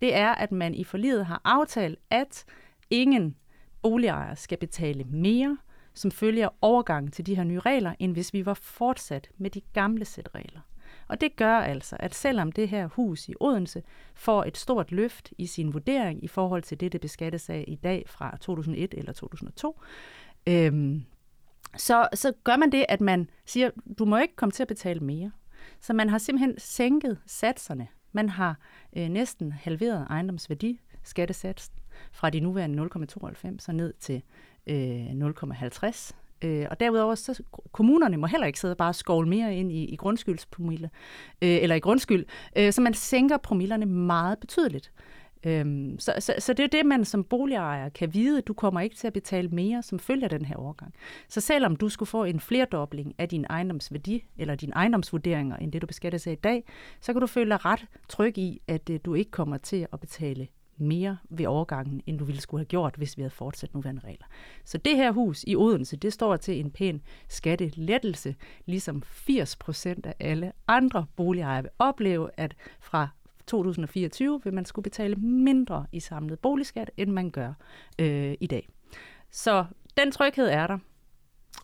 det 0.00 0.14
er, 0.16 0.34
at 0.34 0.52
man 0.52 0.74
i 0.74 0.84
forliget 0.84 1.26
har 1.26 1.40
aftalt, 1.44 1.98
at 2.10 2.44
ingen 2.90 3.36
boligejere 3.82 4.36
skal 4.36 4.58
betale 4.58 5.04
mere, 5.04 5.58
som 5.94 6.10
følger 6.10 6.48
overgangen 6.60 7.12
til 7.12 7.26
de 7.26 7.36
her 7.36 7.44
nye 7.44 7.60
regler, 7.60 7.94
end 7.98 8.12
hvis 8.12 8.32
vi 8.32 8.46
var 8.46 8.54
fortsat 8.54 9.30
med 9.38 9.50
de 9.50 9.60
gamle 9.60 10.04
sæt 10.04 10.28
regler. 10.34 10.60
Og 11.08 11.20
det 11.20 11.36
gør 11.36 11.56
altså, 11.56 11.96
at 12.00 12.14
selvom 12.14 12.52
det 12.52 12.68
her 12.68 12.86
hus 12.86 13.28
i 13.28 13.34
Odense 13.40 13.82
får 14.14 14.44
et 14.44 14.56
stort 14.56 14.92
løft 14.92 15.32
i 15.38 15.46
sin 15.46 15.74
vurdering 15.74 16.24
i 16.24 16.28
forhold 16.28 16.62
til 16.62 16.80
det, 16.80 16.92
det 16.92 17.00
beskattes 17.00 17.50
af 17.50 17.64
i 17.68 17.74
dag 17.74 18.04
fra 18.08 18.36
2001 18.40 18.94
eller 18.96 19.12
2002, 19.12 19.80
øhm, 20.46 21.04
så, 21.76 22.08
så 22.14 22.32
gør 22.44 22.56
man 22.56 22.72
det, 22.72 22.86
at 22.88 23.00
man 23.00 23.30
siger, 23.44 23.70
du 23.98 24.04
må 24.04 24.18
ikke 24.18 24.36
komme 24.36 24.52
til 24.52 24.62
at 24.62 24.68
betale 24.68 25.00
mere. 25.00 25.30
Så 25.80 25.92
man 25.92 26.08
har 26.08 26.18
simpelthen 26.18 26.54
sænket 26.58 27.18
satserne. 27.26 27.88
Man 28.12 28.28
har 28.28 28.58
øh, 28.96 29.08
næsten 29.08 29.52
halveret 29.52 30.06
ejendomsværdi, 30.10 30.80
skattesatsen, 31.02 31.74
fra 32.12 32.30
de 32.30 32.40
nuværende 32.40 32.82
0,92 32.82 33.58
så 33.58 33.72
ned 33.72 33.92
til 34.00 34.22
øh, 34.66 35.06
0,50 35.06 36.23
Øh, 36.44 36.66
og 36.70 36.80
derudover, 36.80 37.14
så 37.14 37.42
kommunerne 37.72 38.16
må 38.16 38.26
heller 38.26 38.46
ikke 38.46 38.60
sidde 38.60 38.72
og 38.72 38.78
bare 38.78 38.94
skovle 38.94 39.28
mere 39.28 39.56
ind 39.56 39.72
i, 39.72 39.84
i 39.84 39.96
grundskyldspromille, 39.96 40.90
øh, 41.42 41.62
eller 41.62 41.76
i 41.76 41.78
grundskyld, 41.78 42.24
øh, 42.56 42.72
så 42.72 42.80
man 42.80 42.94
sænker 42.94 43.36
promillerne 43.36 43.86
meget 43.86 44.38
betydeligt. 44.38 44.92
Øhm, 45.46 45.98
så, 45.98 46.14
så, 46.18 46.34
så 46.38 46.52
det 46.52 46.64
er 46.64 46.68
det, 46.68 46.86
man 46.86 47.04
som 47.04 47.24
boligejer 47.24 47.88
kan 47.88 48.14
vide. 48.14 48.40
Du 48.40 48.54
kommer 48.54 48.80
ikke 48.80 48.96
til 48.96 49.06
at 49.06 49.12
betale 49.12 49.48
mere, 49.48 49.82
som 49.82 49.98
følger 49.98 50.28
den 50.28 50.44
her 50.44 50.56
overgang. 50.56 50.94
Så 51.28 51.40
selvom 51.40 51.76
du 51.76 51.88
skulle 51.88 52.06
få 52.06 52.24
en 52.24 52.40
flerdobling 52.40 53.14
af 53.18 53.28
din 53.28 53.46
ejendomsværdi, 53.50 54.24
eller 54.38 54.54
dine 54.54 54.72
ejendomsvurderinger, 54.72 55.56
end 55.56 55.72
det 55.72 55.82
du 55.82 55.86
beskattes 55.86 56.26
af 56.26 56.32
i 56.32 56.34
dag, 56.34 56.64
så 57.00 57.12
kan 57.12 57.20
du 57.20 57.26
føle 57.26 57.50
dig 57.50 57.64
ret 57.64 57.86
tryg 58.08 58.38
i, 58.38 58.60
at 58.68 58.90
øh, 58.90 59.00
du 59.04 59.14
ikke 59.14 59.30
kommer 59.30 59.56
til 59.56 59.86
at 59.92 60.00
betale 60.00 60.48
mere 60.76 61.16
ved 61.30 61.46
overgangen, 61.46 62.02
end 62.06 62.18
du 62.18 62.24
ville 62.24 62.40
skulle 62.40 62.60
have 62.60 62.66
gjort, 62.66 62.94
hvis 62.96 63.16
vi 63.16 63.22
havde 63.22 63.30
fortsat 63.30 63.74
nuværende 63.74 64.02
regler. 64.04 64.26
Så 64.64 64.78
det 64.78 64.96
her 64.96 65.12
hus 65.12 65.44
i 65.46 65.56
Odense, 65.56 65.96
det 65.96 66.12
står 66.12 66.36
til 66.36 66.60
en 66.60 66.70
pæn 66.70 67.02
skattelettelse, 67.28 68.34
ligesom 68.66 69.02
80 69.02 69.56
procent 69.56 70.06
af 70.06 70.14
alle 70.20 70.52
andre 70.68 71.06
boligejere 71.16 71.62
vil 71.62 71.70
opleve, 71.78 72.30
at 72.36 72.54
fra 72.80 73.08
2024 73.46 74.40
vil 74.44 74.54
man 74.54 74.64
skulle 74.64 74.82
betale 74.82 75.14
mindre 75.16 75.86
i 75.92 76.00
samlet 76.00 76.38
boligskat, 76.38 76.90
end 76.96 77.10
man 77.10 77.30
gør 77.30 77.52
øh, 77.98 78.34
i 78.40 78.46
dag. 78.46 78.68
Så 79.30 79.64
den 79.96 80.12
tryghed 80.12 80.48
er 80.48 80.66
der. 80.66 80.78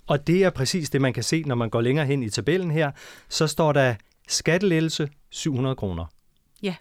Og 0.07 0.27
det 0.27 0.45
er 0.45 0.51
præcis 0.51 0.91
det, 0.91 1.01
man 1.01 1.13
kan 1.13 1.23
se, 1.23 1.43
når 1.43 1.55
man 1.55 1.71
går 1.71 1.81
længere 1.81 2.07
hen 2.07 2.23
i 2.23 2.31
tabellen 2.31 2.71
her. 2.71 2.91
Så 3.29 3.47
står 3.47 3.73
der 3.73 3.95
skattelettelse 4.29 5.09
700 5.31 5.77
kroner. 5.77 6.07
Ja, 6.63 6.75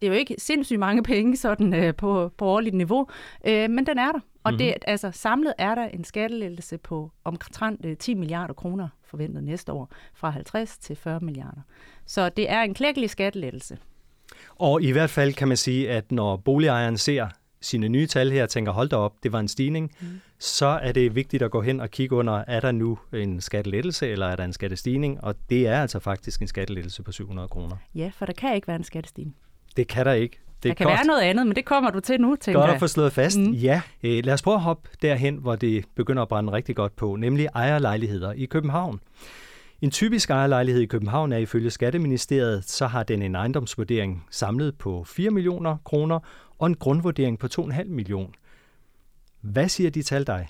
det 0.00 0.06
er 0.06 0.12
jo 0.12 0.18
ikke 0.18 0.34
sindssygt 0.38 0.80
mange 0.80 1.02
penge 1.02 1.36
sådan 1.36 1.74
øh, 1.74 1.94
på, 1.94 2.32
på 2.38 2.46
årligt 2.46 2.74
niveau, 2.74 3.08
øh, 3.46 3.70
men 3.70 3.86
den 3.86 3.98
er 3.98 4.12
der. 4.12 4.20
Og 4.44 4.52
mm-hmm. 4.52 4.58
det, 4.58 4.74
altså, 4.86 5.10
samlet 5.12 5.54
er 5.58 5.74
der 5.74 5.84
en 5.84 6.04
skattelettelse 6.04 6.78
på 6.78 7.10
omkring 7.24 7.80
øh, 7.84 7.96
10 7.96 8.14
milliarder 8.14 8.54
kroner 8.54 8.88
forventet 9.04 9.44
næste 9.44 9.72
år, 9.72 9.92
fra 10.14 10.30
50 10.30 10.78
til 10.78 10.96
40 10.96 11.20
milliarder. 11.20 11.60
Så 12.06 12.28
det 12.28 12.50
er 12.50 12.62
en 12.62 12.74
klækkelig 12.74 13.10
skattelettelse. 13.10 13.78
Og 14.56 14.82
i 14.82 14.90
hvert 14.90 15.10
fald 15.10 15.32
kan 15.32 15.48
man 15.48 15.56
sige, 15.56 15.90
at 15.90 16.12
når 16.12 16.36
boligejeren 16.36 16.98
ser 16.98 17.28
sine 17.60 17.88
nye 17.88 18.06
tal 18.06 18.30
her 18.30 18.42
og 18.42 18.48
tænker, 18.48 18.72
hold 18.72 18.88
da 18.88 18.96
op, 18.96 19.14
det 19.22 19.32
var 19.32 19.40
en 19.40 19.48
stigning, 19.48 19.92
mm. 20.00 20.06
så 20.38 20.66
er 20.66 20.92
det 20.92 21.14
vigtigt 21.14 21.42
at 21.42 21.50
gå 21.50 21.60
hen 21.60 21.80
og 21.80 21.90
kigge 21.90 22.16
under, 22.16 22.44
er 22.46 22.60
der 22.60 22.72
nu 22.72 22.98
en 23.12 23.40
skattelettelse, 23.40 24.08
eller 24.08 24.26
er 24.26 24.36
der 24.36 24.44
en 24.44 24.52
skattestigning? 24.52 25.24
Og 25.24 25.34
det 25.50 25.66
er 25.66 25.80
altså 25.80 25.98
faktisk 25.98 26.40
en 26.40 26.48
skattelettelse 26.48 27.02
på 27.02 27.12
700 27.12 27.48
kroner. 27.48 27.76
Ja, 27.94 28.10
for 28.14 28.26
der 28.26 28.32
kan 28.32 28.54
ikke 28.54 28.68
være 28.68 28.76
en 28.76 28.84
skattestigning. 28.84 29.36
Det 29.76 29.88
kan 29.88 30.06
der 30.06 30.12
ikke. 30.12 30.40
Det 30.62 30.68
der 30.68 30.74
kan 30.74 30.86
godt. 30.86 30.96
være 30.96 31.06
noget 31.06 31.20
andet, 31.20 31.46
men 31.46 31.56
det 31.56 31.64
kommer 31.64 31.90
du 31.90 32.00
til 32.00 32.20
nu, 32.20 32.36
tænker 32.40 32.60
Godt 32.60 32.70
at 32.70 32.80
få 32.80 32.86
slået 32.86 33.12
fast. 33.12 33.38
Mm. 33.38 33.50
Ja, 33.52 33.80
øh, 34.02 34.24
lad 34.24 34.34
os 34.34 34.42
prøve 34.42 34.54
at 34.54 34.60
hoppe 34.60 34.88
derhen, 35.02 35.36
hvor 35.36 35.56
det 35.56 35.84
begynder 35.94 36.22
at 36.22 36.28
brænde 36.28 36.52
rigtig 36.52 36.76
godt 36.76 36.96
på, 36.96 37.16
nemlig 37.16 37.48
ejerlejligheder 37.54 38.32
i 38.32 38.44
København. 38.44 39.00
En 39.80 39.90
typisk 39.90 40.30
ejerlejlighed 40.30 40.82
i 40.82 40.86
København 40.86 41.32
er 41.32 41.38
ifølge 41.38 41.70
Skatteministeriet, 41.70 42.64
så 42.70 42.86
har 42.86 43.02
den 43.02 43.22
en 43.22 43.34
ejendomsvurdering 43.34 44.26
samlet 44.30 44.78
på 44.78 45.04
4 45.04 45.30
millioner 45.30 45.76
kroner 45.84 46.18
og 46.58 46.66
en 46.66 46.74
grundvurdering 46.74 47.38
på 47.38 47.46
2,5 47.46 47.84
millioner. 47.84 48.28
Hvad 49.40 49.68
siger 49.68 49.90
de 49.90 50.02
tal 50.02 50.26
dig? 50.26 50.48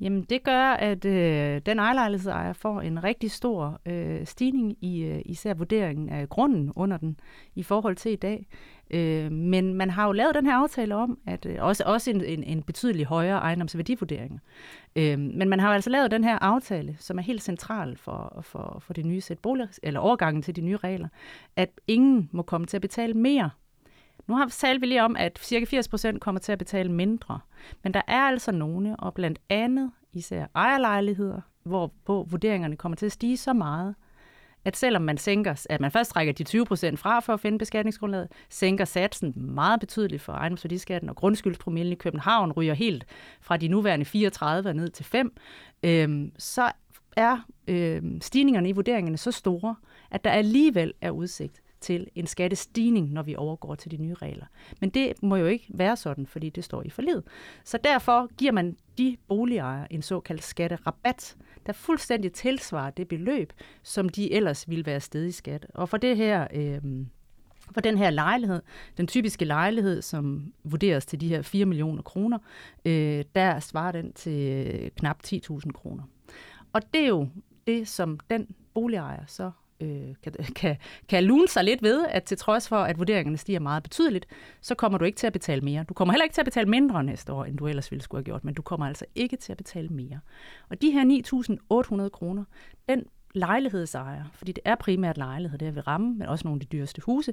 Jamen 0.00 0.22
det 0.22 0.42
gør, 0.42 0.62
at 0.70 1.04
øh, 1.04 1.60
den 1.66 1.78
ejerlejlighedsejer 1.78 2.52
får 2.52 2.80
en 2.80 3.04
rigtig 3.04 3.30
stor 3.30 3.80
øh, 3.86 4.26
stigning 4.26 4.76
i 4.80 5.02
øh, 5.02 5.22
især 5.24 5.54
vurderingen 5.54 6.08
af 6.08 6.28
grunden 6.28 6.72
under 6.76 6.96
den 6.96 7.16
i 7.54 7.62
forhold 7.62 7.96
til 7.96 8.12
i 8.12 8.16
dag. 8.16 8.46
Øh, 8.90 9.32
men 9.32 9.74
man 9.74 9.90
har 9.90 10.06
jo 10.06 10.12
lavet 10.12 10.34
den 10.34 10.46
her 10.46 10.54
aftale 10.54 10.94
om, 10.94 11.18
at 11.26 11.46
øh, 11.46 11.56
også, 11.60 11.82
også 11.86 12.10
en, 12.10 12.24
en, 12.24 12.44
en 12.44 12.62
betydelig 12.62 13.06
højere 13.06 13.38
ejendomsværdivurdering. 13.38 14.40
Øh, 14.96 15.18
men 15.18 15.48
man 15.48 15.60
har 15.60 15.68
jo 15.68 15.74
altså 15.74 15.90
lavet 15.90 16.10
den 16.10 16.24
her 16.24 16.38
aftale, 16.38 16.96
som 16.98 17.18
er 17.18 17.22
helt 17.22 17.42
central 17.42 17.96
for, 17.96 18.40
for, 18.42 18.78
for 18.80 18.92
det 18.92 19.06
nye 19.06 19.20
sæt 19.20 19.38
bolig, 19.38 19.68
eller 19.82 20.00
overgangen 20.00 20.42
til 20.42 20.56
de 20.56 20.60
nye 20.60 20.76
regler, 20.76 21.08
at 21.56 21.70
ingen 21.86 22.28
må 22.32 22.42
komme 22.42 22.66
til 22.66 22.76
at 22.76 22.82
betale 22.82 23.14
mere 23.14 23.50
nu 24.26 24.34
har 24.34 24.46
vi 24.46 24.50
talt 24.50 24.80
vi 24.80 24.86
lige 24.86 25.02
om, 25.02 25.16
at 25.16 25.38
cirka 25.42 25.80
80% 25.80 26.18
kommer 26.18 26.38
til 26.38 26.52
at 26.52 26.58
betale 26.58 26.92
mindre. 26.92 27.40
Men 27.82 27.94
der 27.94 28.02
er 28.08 28.20
altså 28.20 28.52
nogle, 28.52 28.96
og 28.96 29.14
blandt 29.14 29.38
andet 29.48 29.90
især 30.12 30.46
ejerlejligheder, 30.54 31.40
hvor 31.62 31.92
på 32.04 32.26
vurderingerne 32.30 32.76
kommer 32.76 32.96
til 32.96 33.06
at 33.06 33.12
stige 33.12 33.36
så 33.36 33.52
meget, 33.52 33.94
at 34.64 34.76
selvom 34.76 35.02
man 35.02 35.18
sænker, 35.18 35.66
at 35.70 35.80
man 35.80 35.90
først 35.90 36.10
trækker 36.10 36.32
de 36.32 36.44
20 36.44 36.64
procent 36.64 36.98
fra 36.98 37.20
for 37.20 37.32
at 37.32 37.40
finde 37.40 37.58
beskatningsgrundlaget, 37.58 38.28
sænker 38.50 38.84
satsen 38.84 39.32
meget 39.36 39.80
betydeligt 39.80 40.22
for 40.22 40.32
ejendomsværdiskatten, 40.32 41.08
og 41.08 41.16
grundskyldspromillen 41.16 41.92
i 41.92 41.96
København 41.96 42.52
ryger 42.52 42.74
helt 42.74 43.06
fra 43.40 43.56
de 43.56 43.68
nuværende 43.68 44.04
34 44.04 44.74
ned 44.74 44.88
til 44.88 45.04
5, 45.04 45.36
øhm, 45.82 46.32
så 46.38 46.72
er 47.16 47.38
øhm, 47.68 48.20
stigningerne 48.20 48.68
i 48.68 48.72
vurderingerne 48.72 49.16
så 49.16 49.30
store, 49.30 49.76
at 50.10 50.24
der 50.24 50.30
alligevel 50.30 50.92
er 51.00 51.10
udsigt 51.10 51.60
til 51.84 52.06
en 52.14 52.26
skattestigning, 52.26 53.12
når 53.12 53.22
vi 53.22 53.36
overgår 53.36 53.74
til 53.74 53.90
de 53.90 53.96
nye 53.96 54.14
regler. 54.14 54.46
Men 54.80 54.90
det 54.90 55.22
må 55.22 55.36
jo 55.36 55.46
ikke 55.46 55.66
være 55.68 55.96
sådan, 55.96 56.26
fordi 56.26 56.50
det 56.50 56.64
står 56.64 56.82
i 56.82 56.90
forlid. 56.90 57.22
Så 57.64 57.78
derfor 57.84 58.36
giver 58.36 58.52
man 58.52 58.76
de 58.98 59.16
boligejere 59.28 59.92
en 59.92 60.02
såkaldt 60.02 60.44
skatterabat, 60.44 61.36
der 61.66 61.72
fuldstændig 61.72 62.32
tilsvarer 62.32 62.90
det 62.90 63.08
beløb, 63.08 63.52
som 63.82 64.08
de 64.08 64.32
ellers 64.32 64.68
ville 64.68 64.86
være 64.86 65.00
sted 65.00 65.26
i 65.26 65.32
skat. 65.32 65.66
Og 65.74 65.88
for 65.88 65.96
det 65.96 66.16
her... 66.16 66.46
Øh, 66.54 66.80
for 67.72 67.80
den 67.80 67.98
her 67.98 68.10
lejlighed, 68.10 68.62
den 68.96 69.06
typiske 69.06 69.44
lejlighed, 69.44 70.02
som 70.02 70.52
vurderes 70.64 71.06
til 71.06 71.20
de 71.20 71.28
her 71.28 71.42
4 71.42 71.66
millioner 71.66 72.02
kroner, 72.02 72.38
øh, 72.84 73.24
der 73.34 73.60
svarer 73.60 73.92
den 73.92 74.12
til 74.12 74.66
øh, 74.66 74.90
knap 74.90 75.16
10.000 75.26 75.72
kroner. 75.72 76.02
Og 76.72 76.82
det 76.94 77.00
er 77.00 77.08
jo 77.08 77.28
det, 77.66 77.88
som 77.88 78.20
den 78.30 78.54
boligejer 78.74 79.24
så 79.26 79.50
øh, 79.84 80.14
kan, 80.22 80.32
kan, 80.56 80.76
kan 81.08 81.24
lune 81.24 81.48
sig 81.48 81.64
lidt 81.64 81.82
ved, 81.82 82.06
at 82.10 82.24
til 82.24 82.38
trods 82.38 82.68
for, 82.68 82.76
at 82.76 82.98
vurderingerne 82.98 83.36
stiger 83.36 83.60
meget 83.60 83.82
betydeligt, 83.82 84.26
så 84.60 84.74
kommer 84.74 84.98
du 84.98 85.04
ikke 85.04 85.16
til 85.16 85.26
at 85.26 85.32
betale 85.32 85.60
mere. 85.60 85.84
Du 85.88 85.94
kommer 85.94 86.12
heller 86.12 86.24
ikke 86.24 86.34
til 86.34 86.40
at 86.40 86.44
betale 86.44 86.68
mindre 86.68 87.04
næste 87.04 87.32
år, 87.32 87.44
end 87.44 87.58
du 87.58 87.66
ellers 87.66 87.90
ville 87.90 88.02
skulle 88.02 88.18
have 88.18 88.24
gjort, 88.24 88.44
men 88.44 88.54
du 88.54 88.62
kommer 88.62 88.86
altså 88.86 89.04
ikke 89.14 89.36
til 89.36 89.52
at 89.52 89.56
betale 89.56 89.88
mere. 89.88 90.20
Og 90.70 90.82
de 90.82 90.90
her 90.90 91.04
9.800 92.04 92.08
kroner, 92.08 92.44
den 92.88 93.04
lejlighedsejer, 93.34 94.24
fordi 94.34 94.52
det 94.52 94.62
er 94.64 94.74
primært 94.74 95.16
lejlighed, 95.16 95.58
det 95.58 95.68
er 95.68 95.72
ved 95.72 95.86
ramme, 95.86 96.14
men 96.14 96.28
også 96.28 96.48
nogle 96.48 96.56
af 96.56 96.66
de 96.66 96.76
dyreste 96.76 97.02
huse, 97.06 97.32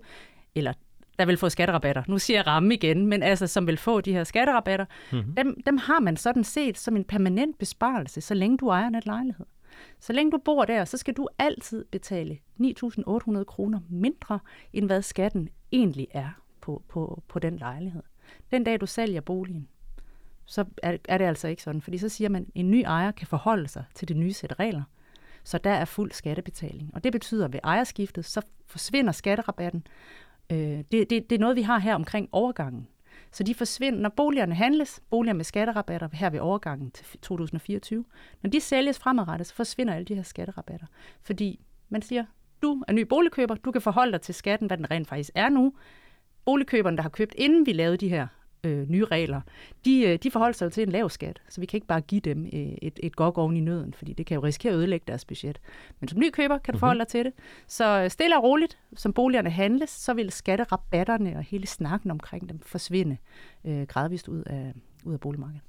eller 0.56 0.74
der 1.20 1.26
vil 1.26 1.38
få 1.38 1.50
skatterabatter. 1.50 2.04
Nu 2.08 2.18
siger 2.18 2.38
jeg 2.38 2.48
ramme 2.48 2.74
igen, 2.74 3.06
men 3.06 3.24
altså 3.24 3.48
som 3.48 3.68
vil 3.68 3.78
få 3.78 4.02
de 4.02 4.14
her 4.14 4.24
skatterabatter, 4.24 4.86
mm-hmm. 5.12 5.36
dem, 5.36 5.62
dem 5.66 5.78
har 5.78 6.00
man 6.00 6.18
sådan 6.18 6.44
set 6.44 6.78
som 6.78 6.96
en 6.96 7.04
permanent 7.04 7.58
besparelse, 7.58 8.22
så 8.22 8.34
længe 8.34 8.58
du 8.58 8.70
ejer 8.70 8.88
en 8.88 9.02
lejlighed. 9.06 9.46
Så 10.00 10.14
længe 10.14 10.32
du 10.32 10.38
bor 10.38 10.66
der, 10.66 10.86
så 10.86 10.98
skal 10.98 11.14
du 11.14 11.28
altid 11.40 11.86
betale 11.86 12.38
9.800 12.62 13.44
kroner 13.44 13.80
mindre, 13.90 14.40
end 14.74 14.86
hvad 14.86 15.02
skatten 15.02 15.50
egentlig 15.72 16.08
er 16.12 16.30
på, 16.62 16.84
på, 16.90 17.24
på 17.28 17.40
den 17.40 17.58
lejlighed. 17.58 18.04
Den 18.52 18.64
dag, 18.64 18.82
du 18.82 18.86
sælger 18.86 19.22
boligen, 19.22 19.68
så 20.46 20.66
er, 20.84 20.98
er 21.10 21.18
det 21.18 21.26
altså 21.26 21.48
ikke 21.48 21.64
sådan, 21.64 21.82
fordi 21.82 21.98
så 21.98 22.10
siger 22.10 22.30
man, 22.30 22.42
at 22.42 22.50
en 22.56 22.72
ny 22.72 22.84
ejer 22.86 23.12
kan 23.12 23.28
forholde 23.28 23.68
sig 23.68 23.84
til 23.96 24.08
det 24.08 24.18
nye 24.18 24.34
sæt 24.34 24.60
regler, 24.60 24.84
så 25.44 25.58
der 25.58 25.70
er 25.70 25.86
fuld 25.86 26.12
skattebetaling. 26.12 26.92
Og 26.94 27.04
det 27.04 27.12
betyder, 27.12 27.46
at 27.46 27.54
ved 27.54 27.60
ejerskiftet, 27.64 28.26
så 28.26 28.42
forsvinder 28.68 29.12
skatterabatten. 29.12 29.88
Øh, 30.52 30.58
det, 30.58 30.92
det, 30.92 31.10
det 31.10 31.32
er 31.32 31.40
noget, 31.40 31.56
vi 31.56 31.62
har 31.62 31.80
her 31.80 31.96
omkring 31.96 32.30
overgangen. 32.32 32.88
Så 33.32 33.44
de 33.44 33.56
forsvinder, 33.56 34.00
når 34.00 34.10
boligerne 34.10 34.56
handles, 34.56 35.02
boliger 35.10 35.34
med 35.34 35.44
skatterabatter 35.44 36.10
her 36.14 36.30
ved 36.30 36.40
overgangen 36.40 36.92
til 36.92 37.20
2024, 37.20 38.06
når 38.44 38.50
de 38.50 38.62
sælges 38.62 39.00
fremadrettet, 39.00 39.48
så 39.48 39.56
forsvinder 39.56 39.94
alle 39.94 40.06
de 40.06 40.16
her 40.16 40.24
skatterabatter. 40.24 40.88
Fordi 41.22 41.60
man 41.90 42.02
siger, 42.02 42.26
du 42.62 42.84
er 42.88 42.94
ny 42.94 43.02
boligkøber, 43.02 43.56
du 43.56 43.72
kan 43.72 43.82
forholde 43.82 44.12
dig 44.12 44.22
til 44.22 44.36
skatten, 44.36 44.68
hvad 44.68 44.78
den 44.78 44.92
rent 44.92 45.08
faktisk 45.08 45.32
er 45.36 45.50
nu. 45.50 45.74
Boligkøberne, 46.46 46.98
der 46.98 47.04
har 47.04 47.10
købt, 47.10 47.36
inden 47.38 47.66
vi 47.66 47.74
lavede 47.74 47.98
de 47.98 48.10
her 48.10 48.28
øh, 48.64 48.90
nye 48.90 49.06
regler, 49.06 49.42
de, 49.86 50.02
øh, 50.02 50.20
de 50.24 50.32
forholder 50.32 50.54
sig 50.54 50.66
jo 50.66 50.70
til 50.70 50.84
en 50.84 50.90
lav 50.90 51.10
skat, 51.10 51.42
så 51.50 51.62
vi 51.62 51.66
kan 51.66 51.78
ikke 51.78 51.88
bare 51.88 52.02
give 52.02 52.22
dem 52.22 52.46
øh, 52.46 52.60
et, 52.82 53.00
et 53.04 53.16
gok 53.16 53.38
oven 53.38 53.58
i 53.58 53.60
nøden, 53.60 53.94
fordi 53.94 54.14
det 54.14 54.26
kan 54.26 54.36
jo 54.36 54.42
risikere 54.44 54.74
at 54.74 54.78
ødelægge 54.78 55.04
deres 55.08 55.26
budget. 55.26 55.60
Men 56.00 56.08
som 56.08 56.20
ny 56.20 56.30
køber 56.30 56.58
kan 56.58 56.74
du 56.74 56.76
mm-hmm. 56.76 56.80
forholde 56.80 57.00
dig 57.00 57.08
til 57.08 57.26
det. 57.26 57.34
Så 57.68 58.02
øh, 58.04 58.10
stille 58.10 58.38
og 58.38 58.44
roligt, 58.44 58.78
som 58.96 59.14
boligerne 59.14 59.50
handles, 59.50 59.90
så 59.90 60.14
vil 60.14 60.32
skatterabatterne 60.32 61.38
og 61.38 61.44
hele 61.44 61.68
snakken 61.68 62.12
omkring 62.12 62.50
dem 62.50 62.60
forsvinde 62.60 63.18
øh, 63.66 63.84
gradvist 63.84 64.28
ud 64.28 64.44
af, 64.46 64.74
ud 65.04 65.14
af 65.14 65.20
boligmarkedet. 65.20 65.62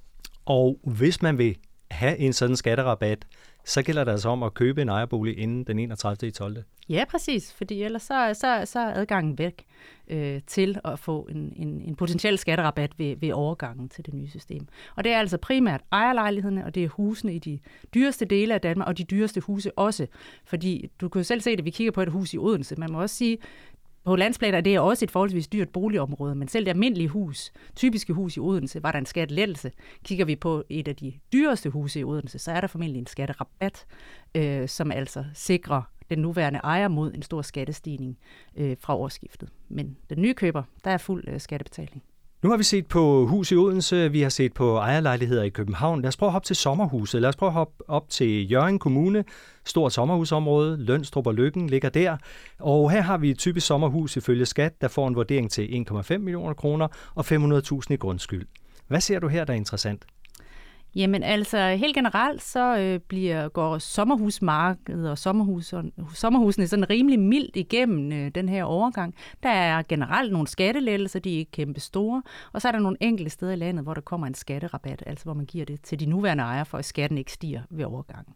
Og 0.44 0.80
hvis 0.84 1.22
man 1.22 1.38
vil 1.38 1.56
have 1.90 2.18
en 2.18 2.32
sådan 2.32 2.56
skatterabat, 2.56 3.26
så 3.64 3.82
gælder 3.82 4.04
det 4.04 4.12
altså 4.12 4.28
om 4.28 4.42
at 4.42 4.54
købe 4.54 4.82
en 4.82 4.88
ejerbolig 4.88 5.38
inden 5.38 5.64
den 5.64 5.78
31. 5.78 6.28
i 6.28 6.30
12. 6.30 6.56
Ja, 6.88 7.04
præcis, 7.10 7.52
fordi 7.52 7.82
ellers 7.82 8.02
så, 8.02 8.30
så, 8.34 8.62
så 8.64 8.80
er 8.80 9.00
adgangen 9.00 9.38
væk 9.38 9.64
øh, 10.08 10.40
til 10.46 10.78
at 10.84 10.98
få 10.98 11.28
en, 11.30 11.52
en, 11.56 11.80
en 11.80 11.94
potentiel 11.94 12.38
skatterabat 12.38 12.98
ved, 12.98 13.16
ved 13.16 13.32
overgangen 13.32 13.88
til 13.88 14.06
det 14.06 14.14
nye 14.14 14.28
system. 14.28 14.66
Og 14.96 15.04
det 15.04 15.12
er 15.12 15.18
altså 15.18 15.38
primært 15.38 15.80
ejerlejlighederne, 15.92 16.64
og 16.64 16.74
det 16.74 16.84
er 16.84 16.88
husene 16.88 17.34
i 17.34 17.38
de 17.38 17.58
dyreste 17.94 18.24
dele 18.24 18.54
af 18.54 18.60
Danmark, 18.60 18.88
og 18.88 18.98
de 18.98 19.04
dyreste 19.04 19.40
huse 19.40 19.78
også. 19.78 20.06
Fordi 20.44 20.90
du 21.00 21.08
kan 21.08 21.18
jo 21.20 21.24
selv 21.24 21.40
se 21.40 21.56
det, 21.56 21.64
vi 21.64 21.70
kigger 21.70 21.92
på 21.92 22.02
et 22.02 22.08
hus 22.08 22.34
i 22.34 22.38
Odense. 22.38 22.76
Man 22.76 22.92
må 22.92 23.00
også 23.00 23.16
sige, 23.16 23.38
på 24.04 24.16
landsplan 24.16 24.54
er 24.54 24.60
det 24.60 24.80
også 24.80 25.04
et 25.04 25.10
forholdsvis 25.10 25.48
dyrt 25.48 25.68
boligområde, 25.68 26.34
men 26.34 26.48
selv 26.48 26.64
det 26.64 26.70
almindelige 26.70 27.08
hus, 27.08 27.52
typiske 27.76 28.12
hus 28.12 28.36
i 28.36 28.40
Odense, 28.40 28.82
var 28.82 28.92
der 28.92 28.98
en 28.98 29.06
skattelettelse. 29.06 29.72
Kigger 30.04 30.24
vi 30.24 30.36
på 30.36 30.64
et 30.68 30.88
af 30.88 30.96
de 30.96 31.12
dyreste 31.32 31.70
huse 31.70 32.00
i 32.00 32.04
Odense, 32.04 32.38
så 32.38 32.52
er 32.52 32.60
der 32.60 32.68
formentlig 32.68 32.98
en 32.98 33.06
skatterabat, 33.06 33.86
øh, 34.34 34.68
som 34.68 34.90
altså 34.90 35.24
sikrer 35.34 35.82
den 36.10 36.18
nuværende 36.18 36.60
ejer 36.64 36.88
mod 36.88 37.14
en 37.14 37.22
stor 37.22 37.42
skattestigning 37.42 38.18
øh, 38.56 38.76
fra 38.80 38.96
årsskiftet. 38.96 39.48
Men 39.68 39.96
den 40.10 40.22
nye 40.22 40.34
køber, 40.34 40.62
der 40.84 40.90
er 40.90 40.98
fuld 40.98 41.24
øh, 41.28 41.40
skattebetaling. 41.40 42.02
Nu 42.42 42.50
har 42.50 42.56
vi 42.56 42.62
set 42.64 42.86
på 42.86 43.26
hus 43.26 43.52
i 43.52 43.56
Odense, 43.56 44.12
vi 44.12 44.22
har 44.22 44.28
set 44.28 44.52
på 44.52 44.76
ejerlejligheder 44.76 45.42
i 45.42 45.48
København. 45.48 46.02
Lad 46.02 46.08
os 46.08 46.16
prøve 46.16 46.28
at 46.28 46.32
hoppe 46.32 46.46
til 46.46 46.56
sommerhuset. 46.56 47.20
Lad 47.22 47.28
os 47.28 47.36
prøve 47.36 47.48
at 47.48 47.54
hoppe 47.54 47.90
op 47.90 48.08
til 48.08 48.52
Jørgen 48.52 48.78
Kommune. 48.78 49.24
Stort 49.64 49.92
sommerhusområde. 49.92 50.76
Lønstrup 50.84 51.26
og 51.26 51.34
Lykken 51.34 51.66
ligger 51.66 51.88
der. 51.88 52.16
Og 52.58 52.90
her 52.90 53.00
har 53.00 53.18
vi 53.18 53.30
et 53.30 53.38
typisk 53.38 53.66
sommerhus 53.66 54.16
ifølge 54.16 54.46
skat, 54.46 54.80
der 54.80 54.88
får 54.88 55.08
en 55.08 55.14
vurdering 55.14 55.50
til 55.50 55.86
1,5 55.90 56.18
millioner 56.18 56.54
kroner 56.54 56.88
og 57.14 57.24
500.000 57.32 57.80
i 57.90 57.96
grundskyld. 57.96 58.46
Hvad 58.88 59.00
ser 59.00 59.18
du 59.18 59.28
her, 59.28 59.44
der 59.44 59.52
er 59.52 59.56
interessant? 59.56 60.04
Jamen 60.94 61.22
altså, 61.22 61.68
helt 61.68 61.94
generelt 61.94 62.42
så 62.42 62.76
øh, 62.78 63.00
bliver, 63.00 63.48
går 63.48 63.78
sommerhusmarkedet 63.78 65.10
og 65.10 65.18
sommerhus, 65.18 65.74
sommerhusene 66.14 66.66
sådan 66.66 66.90
rimelig 66.90 67.20
mildt 67.20 67.56
igennem 67.56 68.12
øh, 68.12 68.30
den 68.34 68.48
her 68.48 68.64
overgang. 68.64 69.14
Der 69.42 69.48
er 69.48 69.82
generelt 69.88 70.32
nogle 70.32 70.48
skattelettelser, 70.48 71.20
de 71.20 71.34
er 71.34 71.38
ikke 71.38 71.50
kæmpe 71.50 71.80
store, 71.80 72.22
og 72.52 72.62
så 72.62 72.68
er 72.68 72.72
der 72.72 72.78
nogle 72.78 72.96
enkelte 73.00 73.30
steder 73.30 73.52
i 73.52 73.56
landet, 73.56 73.84
hvor 73.84 73.94
der 73.94 74.00
kommer 74.00 74.26
en 74.26 74.34
skatterabat, 74.34 75.02
altså 75.06 75.24
hvor 75.24 75.34
man 75.34 75.46
giver 75.46 75.64
det 75.64 75.82
til 75.82 76.00
de 76.00 76.06
nuværende 76.06 76.44
ejere, 76.44 76.66
for 76.66 76.78
at 76.78 76.84
skatten 76.84 77.18
ikke 77.18 77.32
stiger 77.32 77.62
ved 77.70 77.84
overgangen. 77.84 78.34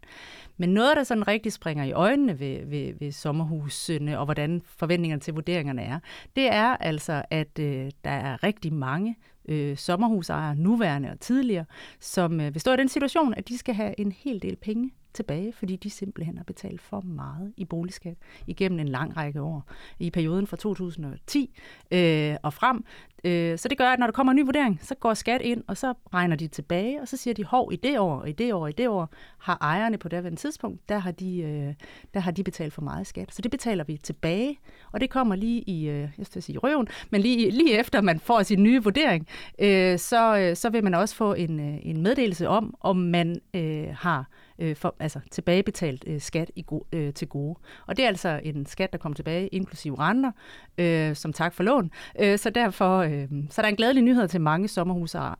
Men 0.57 0.69
noget, 0.69 0.97
der 0.97 1.03
sådan 1.03 1.27
rigtig 1.27 1.53
springer 1.53 1.83
i 1.83 1.91
øjnene 1.91 2.39
ved, 2.39 2.65
ved, 2.65 2.93
ved 2.99 3.11
sommerhusene, 3.11 4.19
og 4.19 4.25
hvordan 4.25 4.61
forventningerne 4.65 5.19
til 5.19 5.33
vurderingerne 5.33 5.81
er, 5.81 5.99
det 6.35 6.53
er 6.53 6.77
altså, 6.77 7.23
at 7.29 7.59
øh, 7.59 7.91
der 8.03 8.09
er 8.09 8.43
rigtig 8.43 8.73
mange 8.73 9.15
øh, 9.47 9.77
sommerhusejere, 9.77 10.55
nuværende 10.55 11.09
og 11.09 11.19
tidligere, 11.19 11.65
som 11.99 12.41
øh, 12.41 12.53
vil 12.53 12.61
stå 12.61 12.73
i 12.73 12.77
den 12.77 12.89
situation, 12.89 13.33
at 13.33 13.47
de 13.47 13.57
skal 13.57 13.75
have 13.75 13.99
en 13.99 14.11
hel 14.11 14.41
del 14.41 14.55
penge 14.55 14.91
tilbage, 15.17 15.53
fordi 15.53 15.75
de 15.75 15.89
simpelthen 15.89 16.37
har 16.37 16.43
betalt 16.43 16.81
for 16.81 17.01
meget 17.01 17.53
i 17.57 17.65
boligskat 17.65 18.17
igennem 18.47 18.79
en 18.79 18.87
lang 18.87 19.17
række 19.17 19.41
år. 19.41 19.65
I 19.99 20.09
perioden 20.09 20.47
fra 20.47 20.57
2010 20.57 21.59
øh, 21.91 22.35
og 22.43 22.53
frem, 22.53 22.85
Øh, 23.23 23.57
så 23.57 23.67
det 23.67 23.77
gør, 23.77 23.89
at 23.89 23.99
når 23.99 24.07
der 24.07 24.11
kommer 24.11 24.31
en 24.31 24.37
ny 24.37 24.45
vurdering, 24.45 24.79
så 24.83 24.95
går 24.95 25.13
skat 25.13 25.41
ind, 25.41 25.63
og 25.67 25.77
så 25.77 25.93
regner 26.13 26.35
de 26.35 26.47
tilbage, 26.47 27.01
og 27.01 27.07
så 27.07 27.17
siger 27.17 27.33
de, 27.33 27.43
hov, 27.43 27.73
i 27.73 27.75
det 27.75 27.99
år, 27.99 28.25
i 28.25 28.31
det 28.31 28.53
år, 28.53 28.61
og 28.61 28.69
i 28.69 28.73
det 28.73 28.87
år, 28.87 29.09
har 29.37 29.57
ejerne 29.61 29.97
på 29.97 30.07
det 30.07 30.37
tidspunkt, 30.37 30.89
der 30.89 30.97
har, 30.97 31.11
de, 31.11 31.39
øh, 31.39 31.73
der 32.13 32.19
har 32.19 32.31
de 32.31 32.43
betalt 32.43 32.73
for 32.73 32.81
meget 32.81 33.07
skat. 33.07 33.33
Så 33.33 33.41
det 33.41 33.51
betaler 33.51 33.83
vi 33.83 33.97
tilbage, 33.97 34.59
og 34.91 35.01
det 35.01 35.09
kommer 35.09 35.35
lige 35.35 35.61
i, 35.61 35.89
øh, 35.89 36.09
jeg 36.17 36.25
skal 36.25 36.41
sige 36.41 36.57
røven, 36.57 36.87
men 37.09 37.21
lige, 37.21 37.51
lige 37.51 37.79
efter 37.79 38.01
man 38.01 38.19
får 38.19 38.43
sin 38.43 38.63
nye 38.63 38.83
vurdering, 38.83 39.27
øh, 39.59 39.99
så, 39.99 40.37
øh, 40.37 40.55
så 40.55 40.69
vil 40.69 40.83
man 40.83 40.93
også 40.93 41.15
få 41.15 41.33
en, 41.33 41.59
øh, 41.59 41.77
en 41.81 42.01
meddelelse 42.01 42.47
om, 42.47 42.75
om 42.81 42.97
man 42.97 43.41
øh, 43.53 43.87
har 43.91 44.29
øh, 44.59 44.75
for, 44.75 44.95
altså 44.99 45.19
tilbagebetalt 45.31 46.03
øh, 46.07 46.21
skat 46.21 46.51
i 46.55 46.63
go, 46.67 46.79
øh, 46.93 47.13
til 47.13 47.27
gode. 47.27 47.55
Og 47.87 47.97
det 47.97 48.03
er 48.03 48.07
altså 48.07 48.39
en 48.43 48.65
skat, 48.65 48.91
der 48.91 48.97
kommer 48.97 49.15
tilbage, 49.15 49.47
inklusive 49.47 49.99
renter, 49.99 50.31
øh, 50.77 51.15
som 51.15 51.33
tak 51.33 51.53
for 51.53 51.63
lån. 51.63 51.91
Øh, 52.19 52.37
så 52.37 52.49
derfor 52.49 52.97
øh, 52.97 53.27
så 53.49 53.61
der 53.61 53.67
er 53.67 53.69
en 53.69 53.75
glædelig 53.75 54.03
nyhed 54.03 54.27
til 54.27 54.41
mange 54.41 54.67
sommerhusejere. 54.67 55.35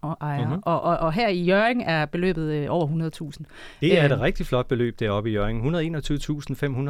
Mm-hmm. 0.46 0.62
Og, 0.66 0.82
og, 0.82 0.98
og 0.98 1.14
her 1.14 1.28
i 1.28 1.44
Jørgen 1.44 1.82
er 1.82 2.06
beløbet 2.06 2.52
øh, 2.52 2.66
over 2.70 2.88
100.000. 3.38 3.44
Det 3.82 4.00
er 4.00 4.06
et 4.06 4.12
øh, 4.12 4.22
rigtig 4.22 4.46
flot 4.46 4.68
beløb 4.68 5.00
deroppe 5.00 5.30
i 5.30 5.34
Jørgen. 5.34 5.76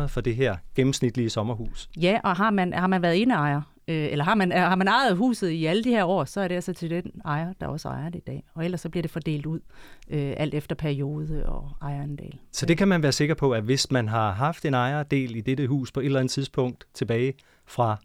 121.500 0.01 0.05
for 0.05 0.21
det 0.21 0.35
her 0.35 0.55
gennemsnitlige 0.75 1.29
sommerhus. 1.29 1.89
Ja, 2.01 2.19
og 2.23 2.35
har 2.35 2.49
man, 2.49 2.73
har 2.73 2.87
man 2.87 3.01
været 3.01 3.15
indeejer, 3.15 3.61
øh, 3.87 4.11
eller 4.11 4.25
har 4.25 4.35
man, 4.35 4.51
har 4.51 4.75
man 4.75 4.87
ejet 4.87 5.17
huset 5.17 5.49
i 5.49 5.65
alle 5.65 5.83
de 5.83 5.89
her 5.89 6.05
år, 6.05 6.25
så 6.25 6.41
er 6.41 6.47
det 6.47 6.55
altså 6.55 6.73
til 6.73 6.89
den 6.89 7.11
ejer, 7.25 7.53
der 7.61 7.67
også 7.67 7.89
ejer 7.89 8.09
det 8.09 8.19
i 8.19 8.23
dag. 8.27 8.43
Og 8.53 8.65
ellers 8.65 8.81
så 8.81 8.89
bliver 8.89 9.01
det 9.01 9.11
fordelt 9.11 9.45
ud, 9.45 9.59
øh, 10.09 10.33
alt 10.37 10.53
efter 10.53 10.75
periode 10.75 11.45
og 11.45 11.71
ejerandel. 11.81 12.39
Så 12.51 12.65
det 12.65 12.77
kan 12.77 12.87
man 12.87 13.03
være 13.03 13.11
sikker 13.11 13.35
på, 13.35 13.51
at 13.51 13.63
hvis 13.63 13.91
man 13.91 14.07
har 14.07 14.31
haft 14.31 14.65
en 14.65 14.73
ejerdel 14.73 15.35
i 15.35 15.41
dette 15.41 15.67
hus 15.67 15.91
på 15.91 15.99
et 15.99 16.05
eller 16.05 16.19
andet 16.19 16.31
tidspunkt 16.31 16.87
tilbage 16.93 17.33
fra 17.65 17.97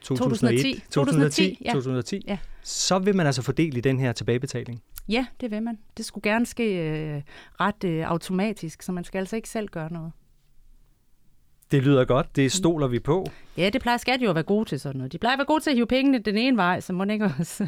2001, 0.00 0.82
2010, 0.82 0.82
2010, 0.90 1.58
ja. 1.64 1.72
2010 1.72 2.24
ja. 2.28 2.38
så 2.62 2.98
vil 2.98 3.16
man 3.16 3.26
altså 3.26 3.42
fordele 3.42 3.78
i 3.78 3.80
den 3.80 4.00
her 4.00 4.12
tilbagebetaling. 4.12 4.82
Ja, 5.08 5.26
det 5.40 5.50
vil 5.50 5.62
man. 5.62 5.78
Det 5.96 6.04
skulle 6.04 6.30
gerne 6.30 6.46
ske 6.46 6.90
øh, 6.90 7.22
ret 7.60 7.84
øh, 7.84 8.10
automatisk, 8.10 8.82
så 8.82 8.92
man 8.92 9.04
skal 9.04 9.18
altså 9.18 9.36
ikke 9.36 9.48
selv 9.48 9.68
gøre 9.68 9.92
noget. 9.92 10.12
Det 11.70 11.82
lyder 11.82 12.04
godt. 12.04 12.36
Det 12.36 12.52
stoler 12.52 12.86
vi 12.86 12.98
på. 12.98 13.26
Ja, 13.56 13.70
det 13.72 13.82
plejer 13.82 13.96
skat 13.96 14.22
jo 14.22 14.28
at 14.28 14.34
være 14.34 14.44
gode 14.44 14.68
til 14.68 14.80
sådan 14.80 14.98
noget. 14.98 15.12
De 15.12 15.18
plejer 15.18 15.34
at 15.34 15.38
være 15.38 15.46
gode 15.46 15.60
til 15.60 15.70
at 15.70 15.76
hive 15.76 15.86
pengene 15.86 16.18
den 16.18 16.36
ene 16.36 16.56
vej, 16.56 16.80
så 16.80 16.92
må 16.92 17.04
ikke 17.04 17.30
også... 17.38 17.66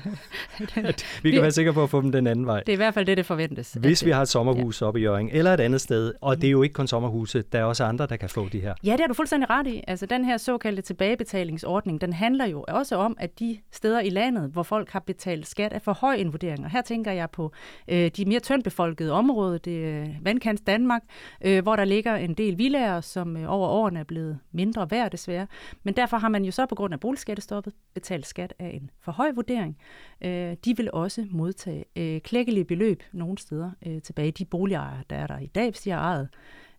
vi 1.22 1.30
kan 1.30 1.42
være 1.42 1.50
sikre 1.50 1.72
på 1.72 1.82
at 1.82 1.90
få 1.90 2.00
dem 2.00 2.12
den 2.12 2.26
anden 2.26 2.46
vej. 2.46 2.60
Det 2.60 2.68
er 2.68 2.72
i 2.72 2.76
hvert 2.76 2.94
fald 2.94 3.06
det, 3.06 3.16
det 3.16 3.26
forventes. 3.26 3.76
Hvis 3.80 4.04
vi 4.04 4.10
har 4.10 4.22
et 4.22 4.28
sommerhus 4.28 4.80
ja. 4.80 4.86
oppe 4.86 5.00
i 5.00 5.02
Jørgen, 5.02 5.28
eller 5.32 5.54
et 5.54 5.60
andet 5.60 5.80
sted, 5.80 6.12
og 6.20 6.36
det 6.36 6.46
er 6.46 6.50
jo 6.50 6.62
ikke 6.62 6.72
kun 6.72 6.86
sommerhuse, 6.86 7.42
der 7.52 7.58
er 7.58 7.64
også 7.64 7.84
andre, 7.84 8.06
der 8.06 8.16
kan 8.16 8.28
få 8.28 8.48
de 8.48 8.60
her. 8.60 8.74
Ja, 8.84 8.92
det 8.92 9.00
har 9.00 9.06
du 9.06 9.14
fuldstændig 9.14 9.50
ret 9.50 9.66
i. 9.66 9.82
Altså, 9.88 10.06
den 10.06 10.24
her 10.24 10.36
såkaldte 10.36 10.82
tilbagebetalingsordning, 10.82 12.00
den 12.00 12.12
handler 12.12 12.46
jo 12.46 12.64
også 12.68 12.96
om, 12.96 13.16
at 13.20 13.38
de 13.38 13.58
steder 13.72 14.00
i 14.00 14.10
landet, 14.10 14.50
hvor 14.50 14.62
folk 14.62 14.90
har 14.90 15.00
betalt 15.00 15.46
skat, 15.46 15.72
er 15.72 15.78
for 15.78 15.92
høj 15.92 16.14
en 16.14 16.32
vurdering. 16.32 16.64
Og 16.64 16.70
her 16.70 16.82
tænker 16.82 17.12
jeg 17.12 17.30
på 17.30 17.52
øh, 17.88 18.10
de 18.16 18.24
mere 18.24 18.40
tyndbefolkede 18.40 19.12
områder, 19.12 19.58
det 19.58 19.88
er 19.88 20.06
vandkants 20.22 20.62
Danmark, 20.66 21.02
øh, 21.44 21.62
hvor 21.62 21.76
der 21.76 21.84
ligger 21.84 22.16
en 22.16 22.34
del 22.34 22.58
villager, 22.58 23.00
som 23.00 23.36
øh, 23.36 23.52
over 23.52 23.68
årene 23.68 24.00
er 24.00 24.04
blevet 24.04 24.38
mindre 24.52 24.90
værd 24.90 25.10
desværre. 25.10 25.46
Men 25.82 25.94
derfor 25.94 26.16
har 26.16 26.28
man 26.28 26.44
jo 26.44 26.50
så 26.50 26.66
på 26.66 26.74
grund 26.74 26.94
af 26.94 27.00
boligskattestoppet 27.00 27.72
betalt 27.94 28.26
skat 28.26 28.54
af 28.58 28.80
en 28.82 28.90
for 29.00 29.12
høj 29.12 29.32
vurdering. 29.34 29.78
Øh, 30.24 30.56
de 30.64 30.76
vil 30.76 30.90
også 30.92 31.26
modtage 31.30 31.84
øh, 31.96 32.20
klækkelige 32.20 32.64
beløb 32.64 33.02
nogle 33.12 33.38
steder 33.38 33.70
øh, 33.86 34.02
tilbage. 34.02 34.30
De 34.30 34.44
boligejere, 34.44 35.02
der 35.10 35.16
er 35.16 35.26
der 35.26 35.38
i 35.38 35.46
dag, 35.46 35.70
hvis 35.70 35.80
de 35.80 35.90
har 35.90 35.98
ejet 35.98 36.28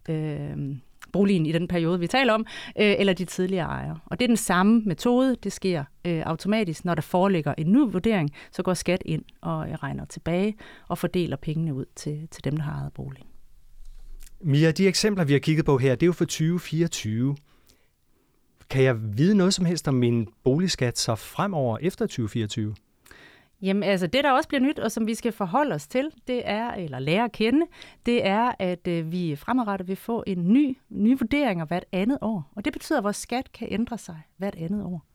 øh, 0.09 0.75
boligen 1.11 1.45
i 1.45 1.51
den 1.51 1.67
periode, 1.67 1.99
vi 1.99 2.07
taler 2.07 2.33
om, 2.33 2.45
øh, 2.79 2.95
eller 2.99 3.13
de 3.13 3.25
tidligere 3.25 3.65
ejere. 3.65 3.99
Og 4.05 4.19
det 4.19 4.25
er 4.25 4.27
den 4.27 4.37
samme 4.37 4.81
metode. 4.85 5.35
Det 5.43 5.51
sker 5.51 5.83
øh, 6.05 6.21
automatisk, 6.25 6.85
når 6.85 6.95
der 6.95 7.01
foreligger 7.01 7.53
en 7.57 7.71
ny 7.71 7.77
vurdering, 7.77 8.31
så 8.51 8.63
går 8.63 8.73
skat 8.73 9.01
ind 9.05 9.23
og 9.41 9.69
øh, 9.69 9.73
regner 9.73 10.05
tilbage 10.05 10.55
og 10.87 10.97
fordeler 10.97 11.37
pengene 11.37 11.73
ud 11.73 11.85
til, 11.95 12.27
til 12.31 12.43
dem, 12.43 12.57
der 12.57 12.63
har 12.63 12.79
ejet 12.79 12.93
boligen. 12.93 13.27
Mia, 14.41 14.71
de 14.71 14.87
eksempler, 14.87 15.25
vi 15.25 15.33
har 15.33 15.39
kigget 15.39 15.65
på 15.65 15.77
her, 15.77 15.95
det 15.95 16.03
er 16.03 16.07
jo 16.07 16.13
for 16.13 16.25
2024. 16.25 17.35
Kan 18.69 18.83
jeg 18.83 19.17
vide 19.17 19.35
noget 19.35 19.53
som 19.53 19.65
helst 19.65 19.87
om 19.87 19.93
min 19.93 20.27
boligskat 20.43 20.97
så 20.97 21.15
fremover 21.15 21.77
efter 21.81 22.05
2024? 22.05 22.75
Jamen 23.61 23.83
altså, 23.83 24.07
det 24.07 24.23
der 24.23 24.31
også 24.31 24.49
bliver 24.49 24.61
nyt, 24.61 24.79
og 24.79 24.91
som 24.91 25.07
vi 25.07 25.15
skal 25.15 25.31
forholde 25.31 25.75
os 25.75 25.87
til, 25.87 26.11
det 26.27 26.41
er, 26.45 26.71
eller 26.71 26.99
lære 26.99 27.23
at 27.23 27.31
kende, 27.31 27.65
det 28.05 28.25
er, 28.25 28.51
at 28.59 28.87
øh, 28.87 29.11
vi 29.11 29.35
fremadrettet 29.35 29.87
vil 29.87 29.95
få 29.95 30.23
en 30.27 30.53
ny, 30.53 30.77
ny 30.89 31.17
vurdering 31.19 31.63
hvert 31.63 31.85
andet 31.91 32.17
år. 32.21 32.51
Og 32.55 32.65
det 32.65 32.73
betyder, 32.73 32.97
at 32.97 33.03
vores 33.03 33.17
skat 33.17 33.51
kan 33.51 33.67
ændre 33.71 33.97
sig 33.97 34.21
hvert 34.37 34.55
andet 34.55 34.83
år. 34.83 35.05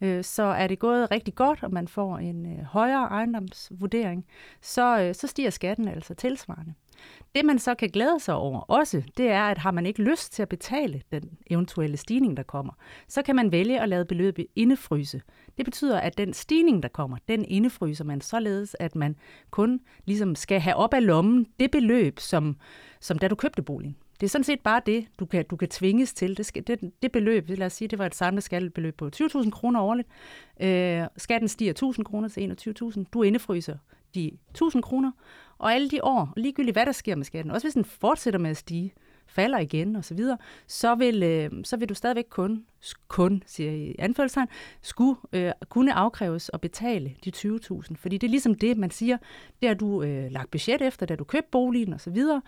Øh, 0.00 0.24
så 0.24 0.42
er 0.42 0.66
det 0.66 0.78
gået 0.78 1.10
rigtig 1.10 1.34
godt, 1.34 1.62
og 1.62 1.72
man 1.72 1.88
får 1.88 2.18
en 2.18 2.46
øh, 2.46 2.64
højere 2.64 3.04
ejendomsvurdering, 3.04 4.26
så, 4.60 5.00
øh, 5.00 5.14
så 5.14 5.26
stiger 5.26 5.50
skatten 5.50 5.88
altså 5.88 6.14
tilsvarende. 6.14 6.74
Det 7.34 7.44
man 7.44 7.58
så 7.58 7.74
kan 7.74 7.88
glæde 7.88 8.20
sig 8.20 8.34
over 8.34 8.60
også, 8.60 9.02
det 9.16 9.28
er, 9.30 9.42
at 9.42 9.58
har 9.58 9.70
man 9.70 9.86
ikke 9.86 10.02
lyst 10.02 10.32
til 10.32 10.42
at 10.42 10.48
betale 10.48 11.02
den 11.12 11.22
eventuelle 11.50 11.96
stigning, 11.96 12.36
der 12.36 12.42
kommer, 12.42 12.72
så 13.08 13.22
kan 13.22 13.36
man 13.36 13.52
vælge 13.52 13.80
at 13.80 13.88
lade 13.88 14.04
beløbet 14.04 14.46
indefryse. 14.56 15.22
Det 15.56 15.64
betyder, 15.64 16.00
at 16.00 16.18
den 16.18 16.32
stigning, 16.32 16.82
der 16.82 16.88
kommer, 16.88 17.16
den 17.28 17.44
indefryser 17.44 18.04
man 18.04 18.20
således, 18.20 18.76
at 18.80 18.96
man 18.96 19.16
kun 19.50 19.80
ligesom 20.04 20.34
skal 20.34 20.60
have 20.60 20.76
op 20.76 20.94
af 20.94 21.06
lommen 21.06 21.46
det 21.60 21.70
beløb, 21.70 22.18
som, 22.18 22.56
som 23.00 23.18
da 23.18 23.28
du 23.28 23.34
købte 23.34 23.62
boligen. 23.62 23.96
Det 24.20 24.26
er 24.26 24.30
sådan 24.30 24.44
set 24.44 24.60
bare 24.60 24.80
det, 24.86 25.06
du 25.18 25.26
kan, 25.26 25.44
du 25.50 25.56
kan 25.56 25.68
tvinges 25.68 26.14
til. 26.14 26.36
Det, 26.36 26.46
skal, 26.46 26.66
det, 26.66 26.92
det 27.02 27.12
beløb, 27.12 27.48
lad 27.48 27.66
os 27.66 27.72
sige, 27.72 27.88
det 27.88 27.98
var 27.98 28.06
et 28.06 28.14
samlet 28.14 28.44
skattebeløb 28.44 28.96
på 28.96 29.10
20.000 29.16 29.50
kroner 29.50 29.80
årligt. 29.80 30.08
Øh, 30.60 31.02
skatten 31.16 31.48
stiger 31.48 31.92
1.000 31.96 32.02
kroner 32.02 32.28
til 32.28 32.56
21.000. 32.96 33.04
Du 33.12 33.22
indefryser 33.22 33.76
de 34.14 34.30
1.000 34.62 34.80
kroner, 34.80 35.12
og 35.58 35.74
alle 35.74 35.90
de 35.90 36.04
år, 36.04 36.32
ligegyldigt 36.36 36.74
hvad 36.74 36.86
der 36.86 36.92
sker 36.92 37.16
med 37.16 37.24
skatten, 37.24 37.50
også 37.50 37.66
hvis 37.66 37.74
den 37.74 37.84
fortsætter 37.84 38.40
med 38.40 38.50
at 38.50 38.56
stige, 38.56 38.94
falder 39.30 39.58
igen 39.58 39.96
og 39.96 40.04
så 40.04 40.14
videre, 40.14 40.38
så 40.66 40.94
vil, 40.94 41.22
øh, 41.22 41.50
så 41.64 41.76
vil 41.76 41.88
du 41.88 41.94
stadigvæk 41.94 42.26
kun, 42.30 42.64
kun 43.08 43.42
siger 43.46 43.72
i 43.72 43.94
anførselstegn, 43.98 44.48
skulle 44.82 45.16
øh, 45.32 45.52
kunne 45.68 45.92
afkræves 45.92 46.48
og 46.48 46.60
betale 46.60 47.14
de 47.24 47.32
20.000. 47.36 47.96
Fordi 47.96 48.18
det 48.18 48.26
er 48.26 48.30
ligesom 48.30 48.54
det, 48.54 48.76
man 48.76 48.90
siger, 48.90 49.16
det 49.60 49.68
har 49.68 49.74
du 49.74 50.02
øh, 50.02 50.30
lagt 50.30 50.50
budget 50.50 50.82
efter, 50.82 51.06
da 51.06 51.16
du 51.16 51.24
købte 51.24 51.48
boligen 51.52 51.92
og 51.92 52.00
så 52.00 52.10
videre, 52.10 52.42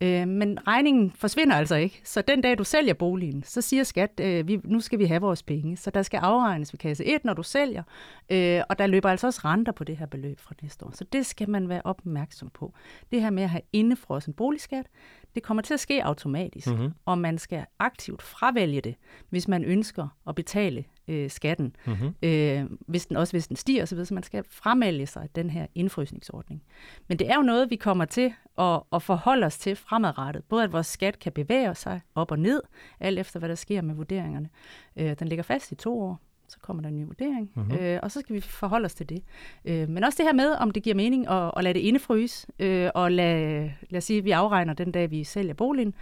Øh, 0.00 0.28
men 0.28 0.58
regningen 0.66 1.10
forsvinder 1.10 1.56
altså 1.56 1.74
ikke. 1.74 2.00
Så 2.04 2.22
den 2.22 2.40
dag, 2.40 2.58
du 2.58 2.64
sælger 2.64 2.94
boligen, 2.94 3.42
så 3.42 3.60
siger 3.60 3.84
skat, 3.84 4.20
øh, 4.20 4.48
vi, 4.48 4.60
nu 4.64 4.80
skal 4.80 4.98
vi 4.98 5.04
have 5.04 5.20
vores 5.20 5.42
penge. 5.42 5.76
Så 5.76 5.90
der 5.90 6.02
skal 6.02 6.18
afregnes 6.18 6.72
ved 6.72 6.78
kasse 6.78 7.04
1, 7.04 7.24
når 7.24 7.34
du 7.34 7.42
sælger. 7.42 7.82
Øh, 8.30 8.62
og 8.68 8.78
der 8.78 8.86
løber 8.86 9.10
altså 9.10 9.26
også 9.26 9.40
renter 9.44 9.72
på 9.72 9.84
det 9.84 9.96
her 9.96 10.06
beløb 10.06 10.40
fra 10.40 10.54
næste 10.62 10.86
år. 10.86 10.90
Så 10.94 11.04
det 11.12 11.26
skal 11.26 11.50
man 11.50 11.68
være 11.68 11.82
opmærksom 11.84 12.50
på. 12.54 12.74
Det 13.10 13.22
her 13.22 13.30
med 13.30 13.42
at 13.42 13.50
have 13.50 13.62
indefrossen 13.72 14.34
boligskat, 14.34 14.86
det 15.34 15.42
kommer 15.42 15.62
til 15.62 15.74
at 15.74 15.80
ske 15.80 16.04
automatisk. 16.04 16.66
Mm-hmm. 16.66 16.92
Og 17.04 17.18
man 17.18 17.38
skal 17.38 17.64
aktivt 17.78 18.22
fravælge 18.22 18.80
det, 18.80 18.94
hvis 19.30 19.48
man 19.48 19.64
ønsker 19.64 20.08
at 20.28 20.34
betale 20.34 20.84
øh, 21.08 21.30
skatten, 21.30 21.76
mm-hmm. 21.86 22.14
øh, 22.22 22.64
hvis 22.86 23.06
den, 23.06 23.16
også 23.16 23.32
hvis 23.32 23.48
den 23.48 23.56
stiger 23.56 23.82
osv., 23.82 24.04
så 24.04 24.14
man 24.14 24.22
skal 24.22 24.44
fremælge 24.50 25.06
sig 25.06 25.28
den 25.34 25.50
her 25.50 25.66
indfrysningsordning. 25.74 26.62
Men 27.08 27.18
det 27.18 27.30
er 27.30 27.36
jo 27.36 27.42
noget, 27.42 27.70
vi 27.70 27.76
kommer 27.76 28.04
til 28.04 28.32
at, 28.58 28.80
at 28.92 29.02
forholde 29.02 29.46
os 29.46 29.58
til 29.58 29.76
fremadrettet. 29.76 30.44
Både 30.44 30.64
at 30.64 30.72
vores 30.72 30.86
skat 30.86 31.18
kan 31.18 31.32
bevæge 31.32 31.74
sig 31.74 32.00
op 32.14 32.30
og 32.30 32.38
ned, 32.38 32.60
alt 33.00 33.18
efter 33.18 33.38
hvad 33.38 33.48
der 33.48 33.54
sker 33.54 33.82
med 33.82 33.94
vurderingerne. 33.94 34.48
Øh, 34.96 35.16
den 35.18 35.28
ligger 35.28 35.42
fast 35.42 35.72
i 35.72 35.74
to 35.74 36.00
år, 36.00 36.20
så 36.48 36.58
kommer 36.62 36.82
der 36.82 36.88
en 36.88 36.96
ny 36.96 37.06
vurdering, 37.06 37.50
mm-hmm. 37.54 37.78
øh, 37.78 38.00
og 38.02 38.10
så 38.10 38.20
skal 38.20 38.34
vi 38.34 38.40
forholde 38.40 38.84
os 38.86 38.94
til 38.94 39.08
det. 39.08 39.22
Øh, 39.64 39.88
men 39.88 40.04
også 40.04 40.16
det 40.16 40.26
her 40.26 40.32
med, 40.32 40.50
om 40.50 40.70
det 40.70 40.82
giver 40.82 40.96
mening 40.96 41.28
at, 41.28 41.50
at 41.56 41.64
lade 41.64 41.74
det 41.74 41.80
indefryse, 41.80 42.46
øh, 42.58 42.90
og 42.94 43.12
lade, 43.12 43.72
lad 43.90 43.98
os 43.98 44.04
sige, 44.04 44.18
at 44.18 44.24
vi 44.24 44.30
afregner 44.30 44.74
den 44.74 44.92
dag, 44.92 45.10
vi 45.10 45.24
sælger 45.24 45.54
boligen, 45.54 45.94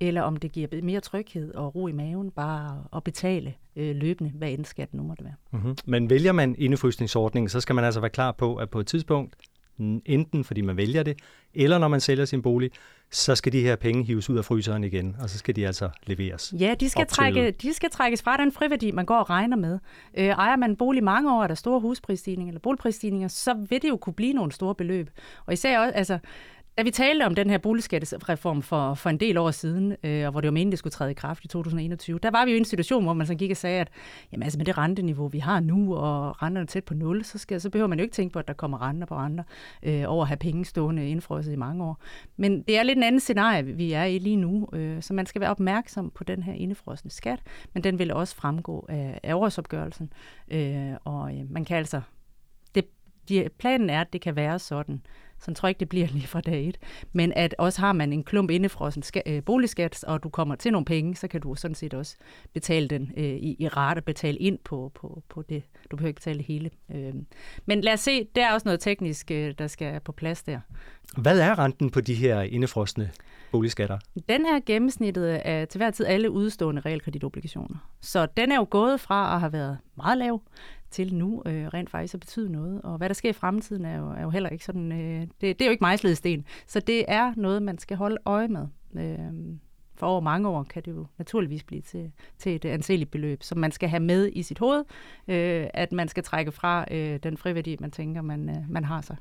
eller 0.00 0.22
om 0.22 0.36
det 0.36 0.52
giver 0.52 0.82
mere 0.82 1.00
tryghed 1.00 1.54
og 1.54 1.74
ro 1.74 1.88
i 1.88 1.92
maven 1.92 2.30
bare 2.30 2.84
at 2.96 3.04
betale 3.04 3.54
øh, 3.76 3.96
løbende, 3.96 4.30
hvad 4.34 4.50
end 4.50 4.64
skatten 4.64 4.96
nu 4.96 5.02
måtte 5.02 5.24
være. 5.24 5.34
Mm-hmm. 5.50 5.76
Men 5.86 6.10
vælger 6.10 6.32
man 6.32 6.54
indefrysningsordningen, 6.58 7.48
så 7.48 7.60
skal 7.60 7.74
man 7.74 7.84
altså 7.84 8.00
være 8.00 8.10
klar 8.10 8.32
på, 8.32 8.56
at 8.56 8.70
på 8.70 8.80
et 8.80 8.86
tidspunkt, 8.86 9.36
enten 10.06 10.44
fordi 10.44 10.60
man 10.60 10.76
vælger 10.76 11.02
det, 11.02 11.18
eller 11.54 11.78
når 11.78 11.88
man 11.88 12.00
sælger 12.00 12.24
sin 12.24 12.42
bolig, 12.42 12.70
så 13.10 13.34
skal 13.34 13.52
de 13.52 13.60
her 13.60 13.76
penge 13.76 14.04
hives 14.04 14.30
ud 14.30 14.38
af 14.38 14.44
fryseren 14.44 14.84
igen, 14.84 15.16
og 15.20 15.30
så 15.30 15.38
skal 15.38 15.56
de 15.56 15.66
altså 15.66 15.90
leveres. 16.06 16.54
Ja, 16.60 16.74
de 16.80 16.88
skal, 16.88 17.06
trække, 17.06 17.50
de 17.50 17.74
skal 17.74 17.90
trækkes 17.90 18.22
fra 18.22 18.36
den 18.36 18.52
friværdi, 18.52 18.90
man 18.90 19.06
går 19.06 19.18
og 19.18 19.30
regner 19.30 19.56
med. 19.56 19.78
Øh, 20.18 20.26
ejer 20.26 20.56
man 20.56 20.70
en 20.70 20.76
bolig 20.76 21.04
mange 21.04 21.34
år, 21.34 21.42
er 21.42 21.46
der 21.46 21.54
store 21.54 21.80
husprisstigninger 21.80 22.50
eller 22.50 22.60
boligprisstigninger, 22.60 23.28
så 23.28 23.54
vil 23.68 23.82
det 23.82 23.88
jo 23.88 23.96
kunne 23.96 24.14
blive 24.14 24.32
nogle 24.32 24.52
store 24.52 24.74
beløb. 24.74 25.10
Og 25.46 25.52
især 25.52 25.78
også, 25.78 25.92
altså, 25.92 26.18
da 26.78 26.82
vi 26.82 26.90
talte 26.90 27.26
om 27.26 27.34
den 27.34 27.50
her 27.50 27.58
boligskattereform 27.58 28.62
for, 28.62 28.94
for 28.94 29.10
en 29.10 29.20
del 29.20 29.36
år 29.36 29.50
siden, 29.50 29.96
øh, 30.04 30.26
og 30.26 30.30
hvor 30.30 30.40
det 30.40 30.48
var 30.48 30.52
meningen, 30.52 30.72
det 30.72 30.78
skulle 30.78 30.92
træde 30.92 31.10
i 31.10 31.14
kraft 31.14 31.44
i 31.44 31.48
2021, 31.48 32.18
der 32.18 32.30
var 32.30 32.44
vi 32.44 32.50
jo 32.50 32.54
i 32.54 32.58
en 32.58 32.64
situation, 32.64 33.04
hvor 33.04 33.12
man 33.12 33.26
så 33.26 33.34
gik 33.34 33.50
og 33.50 33.56
sagde, 33.56 33.80
at 33.80 33.88
jamen, 34.32 34.42
altså 34.42 34.58
med 34.58 34.66
det 34.66 34.78
renteniveau, 34.78 35.28
vi 35.28 35.38
har 35.38 35.60
nu, 35.60 35.96
og 35.96 36.42
renterne 36.42 36.64
er 36.64 36.66
tæt 36.66 36.84
på 36.84 36.94
nul, 36.94 37.24
så, 37.24 37.38
skal, 37.38 37.60
så 37.60 37.70
behøver 37.70 37.88
man 37.88 37.98
jo 37.98 38.02
ikke 38.02 38.14
tænke 38.14 38.32
på, 38.32 38.38
at 38.38 38.48
der 38.48 38.54
kommer 38.54 38.82
renter 38.82 39.06
på 39.06 39.14
renter 39.16 39.44
øh, 39.82 40.04
over 40.06 40.22
at 40.22 40.28
have 40.28 40.36
penge 40.36 40.64
stående 40.64 41.08
indfrosset 41.08 41.52
i 41.52 41.56
mange 41.56 41.84
år. 41.84 42.02
Men 42.36 42.62
det 42.62 42.78
er 42.78 42.82
lidt 42.82 42.96
en 42.96 43.02
anden 43.02 43.20
scenarie, 43.20 43.62
vi 43.64 43.92
er 43.92 44.04
i 44.04 44.18
lige 44.18 44.36
nu, 44.36 44.68
øh, 44.72 45.02
så 45.02 45.14
man 45.14 45.26
skal 45.26 45.40
være 45.40 45.50
opmærksom 45.50 46.10
på 46.10 46.24
den 46.24 46.42
her 46.42 46.52
indefrosne 46.52 47.10
skat, 47.10 47.40
men 47.74 47.84
den 47.84 47.98
vil 47.98 48.12
også 48.12 48.36
fremgå 48.36 48.86
af, 48.88 49.20
af 49.22 49.34
årsopgørelsen, 49.34 50.12
øh, 50.50 50.92
og 51.04 51.34
øh, 51.36 51.50
man 51.50 51.64
kan 51.64 51.76
altså 51.76 52.00
det, 52.74 52.84
de, 53.28 53.48
planen 53.58 53.90
er, 53.90 54.00
at 54.00 54.12
det 54.12 54.20
kan 54.20 54.36
være 54.36 54.58
sådan, 54.58 55.02
så 55.40 55.44
jeg 55.50 55.56
tror 55.56 55.68
ikke, 55.68 55.80
det 55.80 55.88
bliver 55.88 56.06
lige 56.06 56.26
fra 56.26 56.40
dag 56.40 56.68
et. 56.68 56.78
Men 57.12 57.32
at 57.36 57.54
også 57.58 57.80
har 57.80 57.92
man 57.92 58.12
en 58.12 58.24
klump 58.24 58.50
indefrossen 58.50 59.02
ska- 59.02 59.22
øh, 59.26 59.42
boligskat, 59.42 60.04
og 60.04 60.22
du 60.22 60.28
kommer 60.28 60.54
til 60.54 60.72
nogle 60.72 60.84
penge, 60.84 61.16
så 61.16 61.28
kan 61.28 61.40
du 61.40 61.54
sådan 61.54 61.74
set 61.74 61.94
også 61.94 62.16
betale 62.54 62.88
den 62.88 63.12
øh, 63.16 63.24
i, 63.24 63.56
i 63.58 63.68
rate, 63.68 64.02
betale 64.02 64.38
ind 64.38 64.58
på, 64.64 64.92
på, 64.94 65.22
på 65.28 65.42
det. 65.42 65.62
Du 65.90 65.96
behøver 65.96 66.08
ikke 66.08 66.20
betale 66.20 66.38
det 66.38 66.46
hele. 66.46 66.70
Øh. 66.94 67.14
Men 67.66 67.80
lad 67.80 67.92
os 67.92 68.00
se, 68.00 68.24
der 68.24 68.46
er 68.46 68.54
også 68.54 68.68
noget 68.68 68.80
teknisk, 68.80 69.30
øh, 69.30 69.54
der 69.58 69.66
skal 69.66 70.00
på 70.00 70.12
plads 70.12 70.42
der. 70.42 70.60
Hvad 71.16 71.40
er 71.40 71.58
renten 71.58 71.90
på 71.90 72.00
de 72.00 72.14
her 72.14 72.40
indefrosne 72.40 73.10
boligskatter? 73.52 73.98
Den 74.28 74.46
er 74.46 74.60
gennemsnittet 74.66 75.24
af 75.26 75.68
til 75.68 75.78
hver 75.78 75.90
tid 75.90 76.06
alle 76.06 76.30
udstående 76.30 76.80
realkreditobligationer. 76.80 77.76
Så 78.00 78.26
den 78.36 78.52
er 78.52 78.56
jo 78.56 78.66
gået 78.70 79.00
fra 79.00 79.34
at 79.34 79.40
have 79.40 79.52
været 79.52 79.78
meget 79.96 80.18
lav 80.18 80.42
til 80.90 81.14
nu 81.14 81.42
øh, 81.46 81.66
rent 81.66 81.90
faktisk 81.90 82.14
at 82.14 82.20
betyde 82.20 82.52
noget. 82.52 82.82
Og 82.82 82.96
hvad 82.96 83.08
der 83.08 83.14
sker 83.14 83.30
i 83.30 83.32
fremtiden 83.32 83.84
er 83.84 83.98
jo, 83.98 84.10
er 84.10 84.22
jo 84.22 84.30
heller 84.30 84.48
ikke 84.48 84.64
sådan, 84.64 84.92
øh, 84.92 85.20
det, 85.20 85.40
det 85.40 85.60
er 85.60 85.66
jo 85.66 85.70
ikke 85.70 85.84
mejslet 85.84 86.16
sten. 86.16 86.44
Så 86.66 86.80
det 86.80 87.04
er 87.08 87.32
noget, 87.36 87.62
man 87.62 87.78
skal 87.78 87.96
holde 87.96 88.16
øje 88.24 88.48
med. 88.48 88.66
Øh, 88.94 89.56
for 90.00 90.06
over 90.06 90.20
mange 90.20 90.48
år 90.48 90.62
kan 90.62 90.82
det 90.82 90.90
jo 90.90 91.06
naturligvis 91.18 91.64
blive 91.64 91.82
til, 91.82 92.12
til 92.38 92.54
et 92.54 92.64
anseligt 92.64 93.10
beløb, 93.10 93.42
som 93.42 93.58
man 93.58 93.72
skal 93.72 93.88
have 93.88 94.00
med 94.00 94.30
i 94.32 94.42
sit 94.42 94.58
hoved, 94.58 94.84
øh, 95.28 95.66
at 95.74 95.92
man 95.92 96.08
skal 96.08 96.22
trække 96.22 96.52
fra 96.52 96.84
øh, 96.90 97.18
den 97.22 97.36
friværdi, 97.36 97.76
man 97.80 97.90
tænker, 97.90 98.22
man, 98.22 98.48
øh, 98.48 98.56
man 98.68 98.84
har 98.84 99.00
sig. 99.00 99.16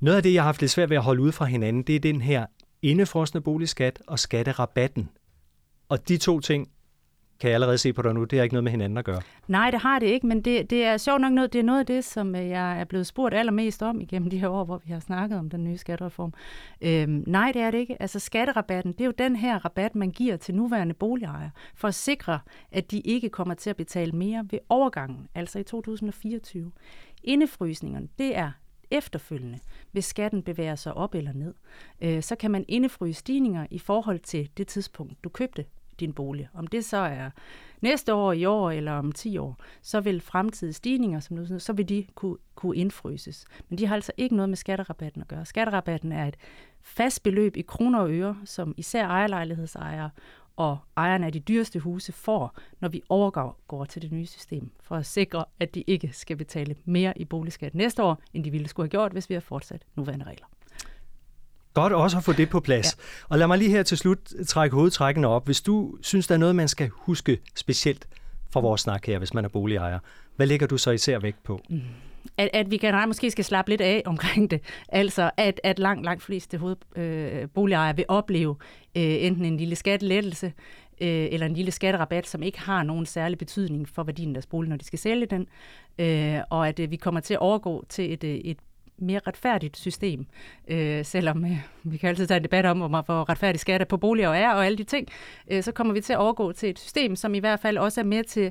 Noget 0.00 0.16
af 0.16 0.22
det, 0.22 0.34
jeg 0.34 0.42
har 0.42 0.48
haft 0.48 0.60
lidt 0.60 0.70
svært 0.70 0.90
ved 0.90 0.96
at 0.96 1.02
holde 1.02 1.22
ud 1.22 1.32
fra 1.32 1.44
hinanden, 1.44 1.82
det 1.82 1.96
er 1.96 2.00
den 2.00 2.20
her 2.20 2.46
indefrosne 2.82 3.40
boligskat 3.40 4.02
og 4.06 4.18
skatterabatten. 4.18 5.08
Og 5.88 6.08
de 6.08 6.16
to 6.16 6.40
ting 6.40 6.68
kan 7.40 7.48
jeg 7.50 7.54
allerede 7.54 7.78
se 7.78 7.92
på 7.92 8.02
dig 8.02 8.14
nu, 8.14 8.24
det 8.24 8.38
har 8.38 8.44
ikke 8.44 8.54
noget 8.54 8.64
med 8.64 8.70
hinanden 8.70 8.98
at 8.98 9.04
gøre. 9.04 9.20
Nej, 9.48 9.70
det 9.70 9.80
har 9.80 9.98
det 9.98 10.06
ikke, 10.06 10.26
men 10.26 10.40
det, 10.40 10.70
det 10.70 10.84
er 10.84 10.96
sjovt 10.96 11.20
nok 11.20 11.32
noget, 11.32 11.52
det 11.52 11.58
er 11.58 11.62
noget 11.62 11.80
af 11.80 11.86
det, 11.86 12.04
som 12.04 12.34
øh, 12.34 12.48
jeg 12.48 12.80
er 12.80 12.84
blevet 12.84 13.06
spurgt 13.06 13.34
allermest 13.34 13.82
om 13.82 14.00
igennem 14.00 14.30
de 14.30 14.38
her 14.38 14.48
år, 14.48 14.64
hvor 14.64 14.82
vi 14.84 14.92
har 14.92 15.00
snakket 15.00 15.38
om 15.38 15.50
den 15.50 15.64
nye 15.64 15.76
skattereform. 15.76 16.34
Øhm, 16.80 17.24
nej, 17.26 17.52
det 17.52 17.62
er 17.62 17.70
det 17.70 17.78
ikke. 17.78 18.02
Altså 18.02 18.18
skatterabatten, 18.18 18.92
det 18.92 19.00
er 19.00 19.04
jo 19.04 19.12
den 19.18 19.36
her 19.36 19.64
rabat, 19.64 19.94
man 19.94 20.10
giver 20.10 20.36
til 20.36 20.54
nuværende 20.54 20.94
boligejere, 20.94 21.50
for 21.74 21.88
at 21.88 21.94
sikre, 21.94 22.38
at 22.72 22.90
de 22.90 23.00
ikke 23.00 23.28
kommer 23.28 23.54
til 23.54 23.70
at 23.70 23.76
betale 23.76 24.12
mere 24.12 24.46
ved 24.50 24.58
overgangen, 24.68 25.28
altså 25.34 25.58
i 25.58 25.62
2024. 25.62 26.72
Indefrysningerne, 27.24 28.08
det 28.18 28.36
er 28.36 28.50
efterfølgende, 28.90 29.58
hvis 29.92 30.04
skatten 30.04 30.42
bevæger 30.42 30.74
sig 30.74 30.94
op 30.94 31.14
eller 31.14 31.32
ned, 31.32 31.54
øh, 32.00 32.22
så 32.22 32.36
kan 32.36 32.50
man 32.50 32.64
indefryse 32.68 33.18
stigninger 33.20 33.66
i 33.70 33.78
forhold 33.78 34.18
til 34.18 34.48
det 34.56 34.66
tidspunkt, 34.66 35.24
du 35.24 35.28
købte 35.28 35.64
din 36.00 36.12
bolig. 36.12 36.48
Om 36.54 36.66
det 36.66 36.84
så 36.84 36.96
er 36.96 37.30
næste 37.80 38.14
år, 38.14 38.32
i 38.32 38.44
år 38.44 38.70
eller 38.70 38.92
om 38.92 39.12
10 39.12 39.38
år, 39.38 39.56
så 39.82 40.00
vil 40.00 40.20
fremtidige 40.20 40.72
stigninger, 40.72 41.20
som 41.20 41.36
nu, 41.36 41.58
så 41.58 41.72
vil 41.72 41.88
de 41.88 42.06
kunne, 42.14 42.36
kunne 42.54 42.76
indfryses. 42.76 43.46
Men 43.68 43.78
de 43.78 43.86
har 43.86 43.94
altså 43.94 44.12
ikke 44.16 44.36
noget 44.36 44.48
med 44.48 44.56
skatterabatten 44.56 45.22
at 45.22 45.28
gøre. 45.28 45.44
Skatterabatten 45.44 46.12
er 46.12 46.26
et 46.26 46.36
fast 46.80 47.22
beløb 47.22 47.56
i 47.56 47.62
kroner 47.62 47.98
og 47.98 48.10
øre, 48.10 48.36
som 48.44 48.74
især 48.76 49.06
ejerlejlighedsejere 49.06 50.10
og 50.56 50.78
ejerne 50.96 51.26
af 51.26 51.32
de 51.32 51.40
dyreste 51.40 51.78
huse 51.78 52.12
får, 52.12 52.58
når 52.80 52.88
vi 52.88 53.02
overgår 53.08 53.84
til 53.84 54.02
det 54.02 54.12
nye 54.12 54.26
system, 54.26 54.70
for 54.80 54.96
at 54.96 55.06
sikre, 55.06 55.44
at 55.60 55.74
de 55.74 55.82
ikke 55.86 56.10
skal 56.12 56.36
betale 56.36 56.76
mere 56.84 57.18
i 57.18 57.24
boligskat 57.24 57.74
næste 57.74 58.02
år, 58.02 58.22
end 58.34 58.44
de 58.44 58.50
ville 58.50 58.68
skulle 58.68 58.84
have 58.84 58.90
gjort, 58.90 59.12
hvis 59.12 59.28
vi 59.28 59.34
har 59.34 59.40
fortsat 59.40 59.82
nuværende 59.94 60.24
regler. 60.24 60.46
Godt 61.74 61.92
også 61.92 62.16
at 62.16 62.24
få 62.24 62.32
det 62.32 62.50
på 62.50 62.60
plads. 62.60 62.86
Ja. 62.86 63.02
Og 63.28 63.38
lad 63.38 63.46
mig 63.46 63.58
lige 63.58 63.70
her 63.70 63.82
til 63.82 63.98
slut 63.98 64.18
trække 64.46 64.76
hovedtrækkene 64.76 65.28
op. 65.28 65.44
Hvis 65.44 65.60
du 65.60 65.96
synes, 66.02 66.26
der 66.26 66.34
er 66.34 66.38
noget, 66.38 66.56
man 66.56 66.68
skal 66.68 66.88
huske 66.94 67.38
specielt 67.56 68.08
fra 68.50 68.60
vores 68.60 68.80
snak 68.80 69.06
her, 69.06 69.18
hvis 69.18 69.34
man 69.34 69.44
er 69.44 69.48
boligejer, 69.48 69.98
hvad 70.36 70.46
lægger 70.46 70.66
du 70.66 70.78
så 70.78 70.90
især 70.90 71.18
vægt 71.18 71.42
på? 71.42 71.60
Mm. 71.70 71.80
At, 72.36 72.50
at 72.52 72.70
vi 72.70 72.76
generelt 72.76 73.08
måske 73.08 73.30
skal 73.30 73.44
slappe 73.44 73.70
lidt 73.70 73.80
af 73.80 74.02
omkring 74.06 74.50
det. 74.50 74.60
Altså, 74.88 75.30
at, 75.36 75.60
at 75.64 75.78
langt, 75.78 76.04
langt 76.04 76.22
fleste 76.22 76.58
hoved, 76.58 76.76
øh, 76.96 77.96
vil 77.96 78.04
opleve 78.08 78.56
øh, 78.96 79.02
enten 79.02 79.44
en 79.44 79.56
lille 79.56 79.76
skattelettelse, 79.76 80.52
øh, 81.00 81.28
eller 81.30 81.46
en 81.46 81.54
lille 81.54 81.70
skatterabat, 81.70 82.26
som 82.26 82.42
ikke 82.42 82.60
har 82.60 82.82
nogen 82.82 83.06
særlig 83.06 83.38
betydning 83.38 83.88
for 83.88 84.02
værdien 84.02 84.28
af 84.28 84.34
deres 84.34 84.46
bolig, 84.46 84.68
når 84.68 84.76
de 84.76 84.84
skal 84.84 84.98
sælge 84.98 85.26
den, 85.26 85.46
øh, 85.98 86.40
og 86.50 86.68
at 86.68 86.80
øh, 86.80 86.90
vi 86.90 86.96
kommer 86.96 87.20
til 87.20 87.34
at 87.34 87.40
overgå 87.40 87.84
til 87.88 88.12
et, 88.12 88.24
øh, 88.24 88.34
et 88.34 88.58
mere 88.98 89.20
retfærdigt 89.26 89.76
system, 89.76 90.26
øh, 90.68 91.04
selvom 91.04 91.44
øh, 91.44 91.58
vi 91.82 91.96
kan 91.96 92.08
altid 92.08 92.26
tage 92.26 92.36
en 92.36 92.44
debat 92.44 92.66
om, 92.66 92.78
hvor 92.78 93.28
retfærdig 93.28 93.60
skatter 93.60 93.86
på 93.86 93.96
boliger 93.96 94.30
er 94.30 94.54
og 94.54 94.66
alle 94.66 94.78
de 94.78 94.84
ting, 94.84 95.08
øh, 95.50 95.62
så 95.62 95.72
kommer 95.72 95.92
vi 95.92 96.00
til 96.00 96.12
at 96.12 96.18
overgå 96.18 96.52
til 96.52 96.70
et 96.70 96.78
system, 96.78 97.16
som 97.16 97.34
i 97.34 97.38
hvert 97.38 97.60
fald 97.60 97.78
også 97.78 98.00
er 98.00 98.04
med 98.04 98.24
til 98.24 98.46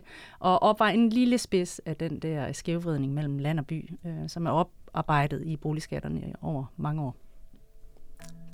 at 0.46 0.62
opveje 0.62 0.94
en 0.94 1.10
lille 1.10 1.38
spids 1.38 1.80
af 1.80 1.96
den 1.96 2.20
der 2.20 2.52
skævvridning 2.52 3.14
mellem 3.14 3.38
land 3.38 3.60
og 3.60 3.66
by, 3.66 3.90
øh, 4.06 4.30
som 4.30 4.46
er 4.46 4.52
oparbejdet 4.52 5.44
i 5.46 5.58
boligskatterne 5.58 6.34
over 6.42 6.66
mange 6.78 7.02
år. 7.02 7.27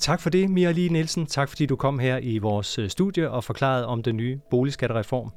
Tak 0.03 0.21
for 0.21 0.29
det, 0.29 0.49
Mia 0.49 0.71
Lee 0.71 0.89
Nielsen. 0.89 1.25
Tak 1.25 1.49
fordi 1.49 1.65
du 1.65 1.75
kom 1.75 1.99
her 1.99 2.17
i 2.17 2.37
vores 2.37 2.79
øh, 2.79 2.89
studie 2.89 3.29
og 3.29 3.43
forklarede 3.43 3.85
om 3.85 4.03
den 4.03 4.17
nye 4.17 4.39
boligskattereform. 4.49 5.31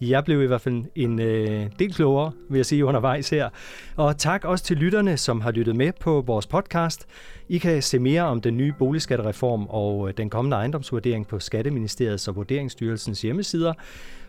Jeg 0.00 0.24
blev 0.24 0.42
i 0.42 0.46
hvert 0.46 0.60
fald 0.60 0.84
en 0.94 1.20
øh, 1.20 1.66
del 1.78 1.94
klogere, 1.94 2.32
vil 2.50 2.58
jeg 2.58 2.66
sige, 2.66 2.84
undervejs 2.84 3.30
her. 3.30 3.48
Og 3.96 4.18
tak 4.18 4.44
også 4.44 4.64
til 4.64 4.76
lytterne, 4.76 5.16
som 5.16 5.40
har 5.40 5.50
lyttet 5.50 5.76
med 5.76 5.92
på 6.00 6.24
vores 6.26 6.46
podcast. 6.46 7.06
I 7.48 7.58
kan 7.58 7.82
se 7.82 7.98
mere 7.98 8.22
om 8.22 8.40
den 8.40 8.56
nye 8.56 8.72
boligskattereform 8.78 9.66
og 9.66 10.08
øh, 10.08 10.14
den 10.16 10.30
kommende 10.30 10.56
ejendomsvurdering 10.56 11.26
på 11.26 11.38
Skatteministeriets 11.38 12.28
og 12.28 12.36
Vurderingsstyrelsens 12.36 13.22
hjemmesider. 13.22 13.74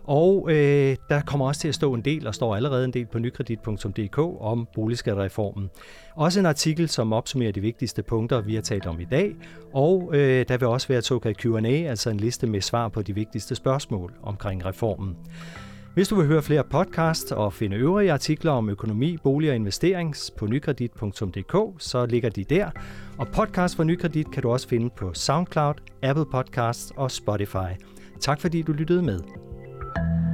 Og 0.03 0.47
øh, 0.51 0.95
der 1.09 1.21
kommer 1.21 1.47
også 1.47 1.61
til 1.61 1.67
at 1.67 1.75
stå 1.75 1.93
en 1.93 2.01
del, 2.01 2.27
og 2.27 2.35
står 2.35 2.55
allerede 2.55 2.85
en 2.85 2.93
del 2.93 3.05
på 3.05 3.19
nykredit.dk 3.19 4.17
om 4.39 4.67
boligskattereformen. 4.75 5.69
Også 6.15 6.39
en 6.39 6.45
artikel, 6.45 6.89
som 6.89 7.13
opsummerer 7.13 7.51
de 7.51 7.61
vigtigste 7.61 8.03
punkter, 8.03 8.41
vi 8.41 8.55
har 8.55 8.61
talt 8.61 8.85
om 8.85 8.99
i 8.99 9.05
dag. 9.05 9.35
Og 9.73 10.09
øh, 10.13 10.45
der 10.47 10.57
vil 10.57 10.67
også 10.67 10.87
være 10.87 10.97
et 10.97 11.05
såkaldt 11.05 11.37
Q&A, 11.41 11.89
altså 11.89 12.09
en 12.09 12.17
liste 12.17 12.47
med 12.47 12.61
svar 12.61 12.87
på 12.87 13.01
de 13.01 13.15
vigtigste 13.15 13.55
spørgsmål 13.55 14.13
omkring 14.23 14.65
reformen. 14.65 15.15
Hvis 15.93 16.07
du 16.07 16.15
vil 16.15 16.27
høre 16.27 16.41
flere 16.41 16.63
podcasts 16.63 17.31
og 17.31 17.53
finde 17.53 17.77
øvrige 17.77 18.11
artikler 18.11 18.51
om 18.51 18.69
økonomi, 18.69 19.17
bolig 19.17 19.49
og 19.49 19.55
investering 19.55 20.15
på 20.37 20.47
nykredit.dk, 20.47 21.55
så 21.79 22.05
ligger 22.05 22.29
de 22.29 22.43
der. 22.43 22.69
Og 23.17 23.27
podcast 23.27 23.75
for 23.75 23.83
Nykredit 23.83 24.31
kan 24.31 24.43
du 24.43 24.51
også 24.51 24.67
finde 24.67 24.89
på 24.97 25.13
SoundCloud, 25.13 25.75
Apple 26.03 26.25
Podcasts 26.31 26.93
og 26.95 27.11
Spotify. 27.11 27.71
Tak 28.19 28.41
fordi 28.41 28.61
du 28.61 28.71
lyttede 28.71 29.01
med. 29.01 29.19
Yeah. 29.95 30.32